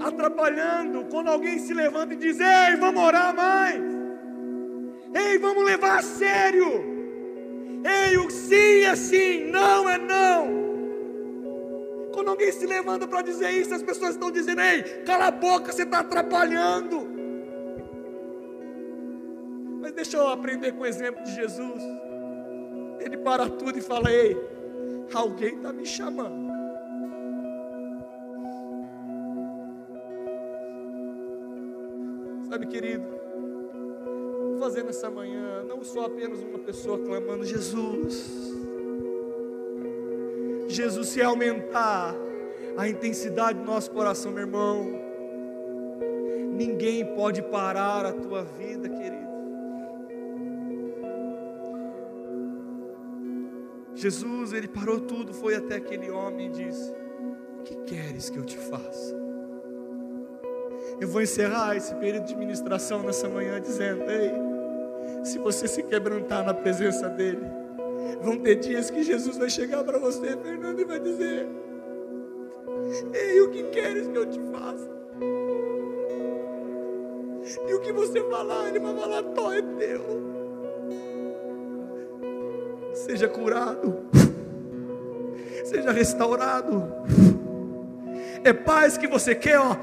atrapalhando. 0.08 1.06
Quando 1.06 1.30
alguém 1.30 1.60
se 1.60 1.74
levanta 1.74 2.14
e 2.14 2.18
diz: 2.18 2.40
Ei, 2.40 2.76
vamos 2.78 3.02
orar 3.02 3.36
mais. 3.36 3.82
Ei, 5.14 5.38
vamos 5.38 5.64
levar 5.64 6.00
a 6.00 6.02
sério. 6.02 6.92
Ei, 7.84 8.18
o 8.18 8.30
sim 8.30 8.84
é 8.86 8.96
sim, 8.96 9.46
não 9.46 9.90
é 9.90 9.98
não. 9.98 10.62
Quando 12.14 12.30
alguém 12.30 12.52
se 12.52 12.66
levanta 12.66 13.08
para 13.08 13.22
dizer 13.22 13.52
isso, 13.52 13.74
as 13.74 13.84
pessoas 13.84 14.12
estão 14.12 14.32
dizendo: 14.32 14.62
Ei, 14.62 14.84
cala 15.06 15.28
a 15.28 15.32
boca, 15.32 15.72
você 15.72 15.84
está 15.84 16.00
atrapalhando. 16.00 17.10
Mas 19.82 19.94
deixa 19.94 20.18
eu 20.18 20.28
aprender 20.28 20.74
com 20.74 20.84
o 20.84 20.86
exemplo 20.86 21.24
de 21.24 21.34
Jesus. 21.34 21.82
Ele 23.00 23.18
para 23.18 23.50
tudo 23.50 23.78
e 23.78 23.82
fala: 23.82 24.12
Ei, 24.12 24.38
alguém 25.14 25.56
está 25.56 25.74
me 25.74 25.86
chamando. 25.86 26.51
Sabe, 32.52 32.68
querido, 32.68 33.06
fazer 34.60 34.84
nessa 34.84 35.10
manhã 35.10 35.64
não 35.64 35.82
só 35.86 36.08
apenas 36.08 36.42
uma 36.42 36.60
pessoa 36.60 37.00
clamando 37.00 37.46
Jesus. 37.46 38.30
Jesus 40.68 41.08
se 41.08 41.22
aumentar 41.22 42.14
a 42.76 42.90
intensidade 42.90 43.58
do 43.58 43.64
nosso 43.64 43.90
coração, 43.92 44.34
meu 44.34 44.42
irmão, 44.42 44.86
ninguém 46.52 47.16
pode 47.16 47.42
parar 47.42 48.06
a 48.06 48.12
tua 48.12 48.44
vida, 48.44 48.90
querido. 48.90 49.32
Jesus, 53.96 54.52
ele 54.52 54.68
parou 54.68 55.00
tudo, 55.00 55.34
foi 55.34 55.56
até 55.56 55.76
aquele 55.76 56.12
homem 56.12 56.48
e 56.48 56.52
disse: 56.52 56.94
O 57.62 57.64
que 57.64 57.76
queres 57.86 58.30
que 58.30 58.38
eu 58.38 58.44
te 58.44 58.58
faça? 58.58 59.21
Eu 61.02 61.08
vou 61.08 61.20
encerrar 61.20 61.76
esse 61.76 61.96
período 61.96 62.26
de 62.26 62.36
ministração 62.36 63.02
nessa 63.02 63.28
manhã 63.28 63.60
dizendo: 63.60 64.04
Ei, 64.04 64.32
se 65.24 65.40
você 65.40 65.68
se 65.68 65.82
quebrantar 65.82 66.46
na 66.46 66.54
presença 66.54 67.10
dEle, 67.10 67.42
vão 68.22 68.38
ter 68.38 68.58
dias 68.58 68.92
que 68.92 69.02
Jesus 69.02 69.36
vai 69.36 69.50
chegar 69.50 69.84
para 69.84 69.98
você, 69.98 70.38
Fernando, 70.38 70.80
e 70.80 70.86
vai 70.86 71.00
dizer: 71.00 71.48
Ei, 73.16 73.42
o 73.42 73.50
que 73.50 73.64
queres 73.64 74.08
que 74.10 74.16
eu 74.16 74.28
te 74.28 74.40
faça? 74.52 74.92
E 77.68 77.74
o 77.74 77.80
que 77.80 77.92
você 77.92 78.22
falar, 78.30 78.70
Ele 78.70 78.80
vai 78.80 78.96
falar: 78.96 79.24
Tó 79.24 79.52
é 79.52 79.62
teu. 79.64 80.22
Seja 82.94 83.28
curado, 83.28 84.06
seja 85.66 85.92
restaurado. 85.92 86.94
É 88.44 88.54
paz 88.54 89.00
que 89.00 89.08
você 89.08 89.34
quer, 89.34 89.60
ó. 89.60 89.76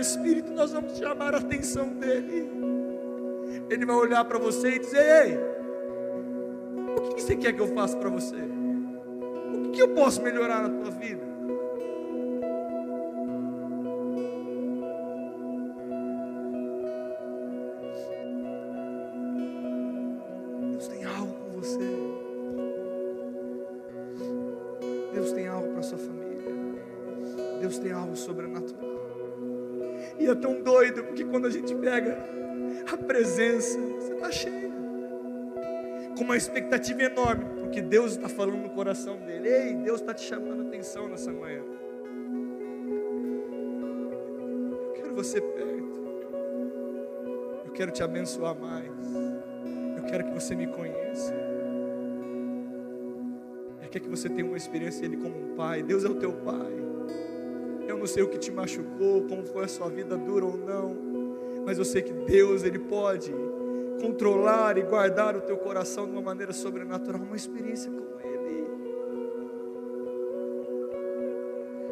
Espírito, 0.00 0.52
nós 0.52 0.72
vamos 0.72 0.96
chamar 0.98 1.34
a 1.34 1.38
atenção 1.38 1.88
dEle. 1.94 2.50
Ele 3.68 3.86
vai 3.86 3.96
olhar 3.96 4.24
para 4.24 4.38
você 4.38 4.76
e 4.76 4.78
dizer: 4.78 5.26
Ei, 5.26 5.38
o 6.96 7.14
que 7.14 7.22
você 7.22 7.36
quer 7.36 7.52
que 7.52 7.60
eu 7.60 7.68
faça 7.74 7.96
para 7.96 8.08
você? 8.08 8.36
O 8.36 9.70
que 9.70 9.80
eu 9.80 9.94
posso 9.94 10.22
melhorar 10.22 10.68
na 10.68 10.82
tua 10.82 10.90
vida? 10.90 11.29
Expectativa 36.40 37.02
enorme, 37.02 37.44
porque 37.60 37.80
Deus 37.80 38.12
está 38.12 38.28
falando 38.28 38.62
no 38.62 38.70
coração 38.70 39.16
dele. 39.18 39.48
Ei, 39.48 39.74
Deus 39.74 40.00
está 40.00 40.12
te 40.12 40.22
chamando 40.22 40.62
a 40.62 40.66
atenção 40.66 41.08
nessa 41.08 41.32
manhã. 41.32 41.62
Eu 44.82 44.92
quero 44.94 45.14
você 45.14 45.40
perto. 45.40 46.00
Eu 47.66 47.72
quero 47.72 47.90
te 47.92 48.02
abençoar 48.02 48.58
mais. 48.58 48.90
Eu 49.96 50.02
quero 50.04 50.24
que 50.24 50.32
você 50.32 50.54
me 50.56 50.66
conheça. 50.66 51.34
Eu 53.82 53.88
quero 53.88 54.04
que 54.04 54.10
você 54.10 54.28
tenha 54.28 54.46
uma 54.46 54.56
experiência 54.56 55.04
Ele 55.04 55.16
como 55.16 55.36
um 55.36 55.54
pai. 55.54 55.82
Deus 55.82 56.04
é 56.04 56.08
o 56.08 56.14
teu 56.14 56.32
pai. 56.32 56.80
Eu 57.86 57.98
não 57.98 58.06
sei 58.06 58.22
o 58.22 58.28
que 58.28 58.38
te 58.38 58.50
machucou, 58.52 59.22
como 59.22 59.44
foi 59.44 59.64
a 59.64 59.68
sua 59.68 59.88
vida 59.88 60.16
dura 60.16 60.44
ou 60.44 60.56
não, 60.56 60.96
mas 61.66 61.76
eu 61.76 61.84
sei 61.84 62.02
que 62.02 62.12
Deus 62.12 62.62
ele 62.62 62.78
pode 62.78 63.32
controlar 64.00 64.78
e 64.78 64.82
guardar 64.82 65.36
o 65.36 65.40
teu 65.40 65.56
coração 65.56 66.06
de 66.06 66.12
uma 66.12 66.22
maneira 66.22 66.52
sobrenatural, 66.52 67.20
uma 67.20 67.36
experiência 67.36 67.90
com 67.90 68.20
Ele. 68.20 68.66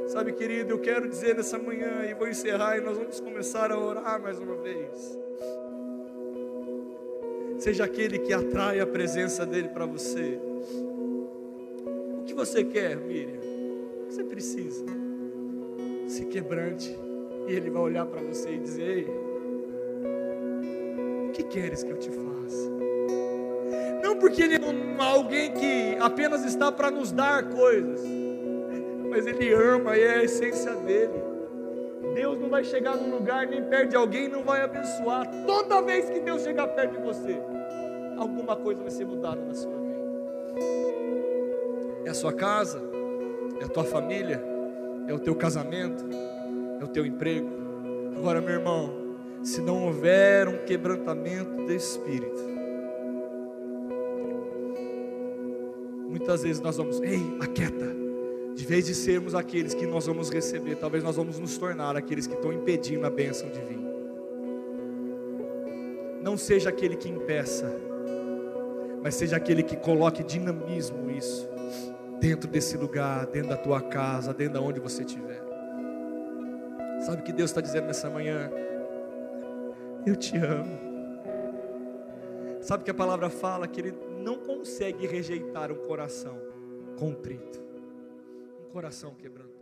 Sabe, 0.09 0.33
querido, 0.33 0.73
eu 0.73 0.79
quero 0.79 1.09
dizer 1.09 1.37
nessa 1.37 1.59
manhã 1.59 2.05
e 2.09 2.15
vou 2.15 2.29
encerrar 2.29 2.79
e 2.79 2.81
nós 2.81 2.97
vamos 2.97 3.21
começar 3.21 3.71
a 3.71 3.79
orar 3.79 4.21
mais 4.21 4.39
uma 4.39 4.57
vez. 4.57 5.19
Seja 7.59 7.85
aquele 7.85 8.19
que 8.19 8.33
atrai 8.33 8.81
a 8.81 8.87
presença 8.87 9.45
dele 9.45 9.69
para 9.69 9.85
você. 9.85 10.41
O 12.21 12.25
que 12.25 12.33
você 12.33 12.65
quer, 12.65 12.97
Miriam? 12.97 13.37
O 13.37 14.07
que 14.07 14.15
você 14.15 14.25
precisa? 14.25 14.85
Se 16.07 16.25
quebrante 16.27 16.97
e 17.49 17.53
ele 17.53 17.69
vai 17.69 17.83
olhar 17.83 18.07
para 18.07 18.23
você 18.23 18.53
e 18.55 18.59
dizer: 18.59 18.99
Ei, 18.99 19.28
que 21.39 21.45
queres 21.45 21.85
que 21.85 21.91
eu 21.91 21.97
te 21.97 22.11
faça? 22.11 22.69
Não 24.03 24.17
porque 24.17 24.43
ele 24.43 24.57
é 24.57 24.61
um- 24.61 25.01
alguém 25.01 25.53
que 25.53 25.97
apenas 26.01 26.45
está 26.45 26.73
para 26.73 26.91
nos 26.91 27.13
dar 27.13 27.49
coisas, 27.49 28.03
mas 29.09 29.25
ele 29.27 29.53
ama 29.53 29.97
e 29.97 30.03
é 30.03 30.17
a 30.17 30.25
essência 30.25 30.75
dele. 30.75 31.23
Deus 32.15 32.41
não 32.41 32.49
vai 32.49 32.65
chegar 32.65 32.97
num 32.97 33.15
lugar 33.15 33.47
nem 33.47 33.63
perto 33.63 33.91
de 33.91 33.97
alguém 33.97 34.29
não 34.29 34.43
vai 34.43 34.63
abençoar. 34.63 35.31
Toda 35.47 35.81
vez 35.81 36.11
que 36.11 36.19
Deus 36.19 36.43
chegar 36.43 36.67
perto 36.69 36.97
de 36.97 37.03
você, 37.03 37.41
alguma 38.17 38.57
coisa 38.57 38.83
vai 38.83 38.91
ser 38.91 39.05
mudada 39.05 39.41
na 39.41 39.55
sua 39.55 39.71
vida. 39.71 39.99
É 42.05 42.11
a 42.11 42.15
sua 42.15 42.33
casa, 42.33 42.83
é 43.61 43.65
a 43.65 43.69
tua 43.69 43.85
família, 43.85 44.43
é 45.07 45.15
o 45.15 45.19
teu 45.21 45.37
casamento, 45.37 46.05
é 46.81 46.85
o 46.85 46.89
teu 46.89 47.07
emprego. 47.07 47.49
Agora, 48.17 48.41
meu 48.41 48.55
irmão, 48.55 48.98
se 49.43 49.61
não 49.61 49.87
houver 49.87 50.49
um 50.49 50.59
quebrantamento 50.65 51.65
de 51.67 51.77
espírito, 51.77 52.49
muitas 56.09 56.43
vezes 56.43 56.61
nós 56.61 56.77
vamos, 56.77 57.01
ei, 57.01 57.21
aquieta. 57.41 57.97
De 58.55 58.67
vez 58.67 58.87
de 58.87 58.95
sermos 58.95 59.37
aqueles 59.37 59.73
que 59.73 59.87
nós 59.87 60.07
vamos 60.07 60.31
receber, 60.31 60.75
talvez 60.77 61.05
nós 61.05 61.15
vamos 61.15 61.39
nos 61.39 61.57
tornar 61.57 61.97
aqueles 61.97 62.27
que 62.27 62.35
estão 62.35 62.53
impedindo 62.53 63.07
a 63.07 63.11
bênção 63.11 63.49
de 63.49 63.61
vir. 63.61 63.79
Não 66.21 66.37
seja 66.37 66.69
aquele 66.69 66.97
que 66.97 67.09
impeça, 67.09 67.73
mas 69.01 69.15
seja 69.15 69.37
aquele 69.37 69.63
que 69.63 69.77
coloque 69.77 70.25
dinamismo 70.25 71.09
isso 71.11 71.49
dentro 72.21 72.51
desse 72.51 72.77
lugar, 72.77 73.27
dentro 73.27 73.51
da 73.51 73.57
tua 73.57 73.81
casa, 73.81 74.35
dentro 74.35 74.55
de 74.55 74.67
onde 74.67 74.81
você 74.81 75.03
estiver. 75.03 75.41
Sabe 77.07 77.23
o 77.23 77.25
que 77.25 77.33
Deus 77.33 77.51
está 77.51 77.61
dizendo 77.61 77.87
nessa 77.87 78.11
manhã? 78.11 78.51
Eu 80.09 80.17
te 80.17 80.39
amo. 80.39 80.79
Sabe 82.63 82.81
o 82.81 82.85
que 82.85 82.91
a 82.91 82.95
palavra 82.95 83.29
fala? 83.29 83.69
Que 83.69 83.79
Ele 83.79 83.95
não 84.25 84.39
consegue 84.39 85.07
rejeitar 85.07 85.71
um 85.71 85.77
coração 85.87 86.41
contrito, 86.99 87.63
um 88.67 88.71
coração 88.71 89.15
quebrantado. 89.15 89.58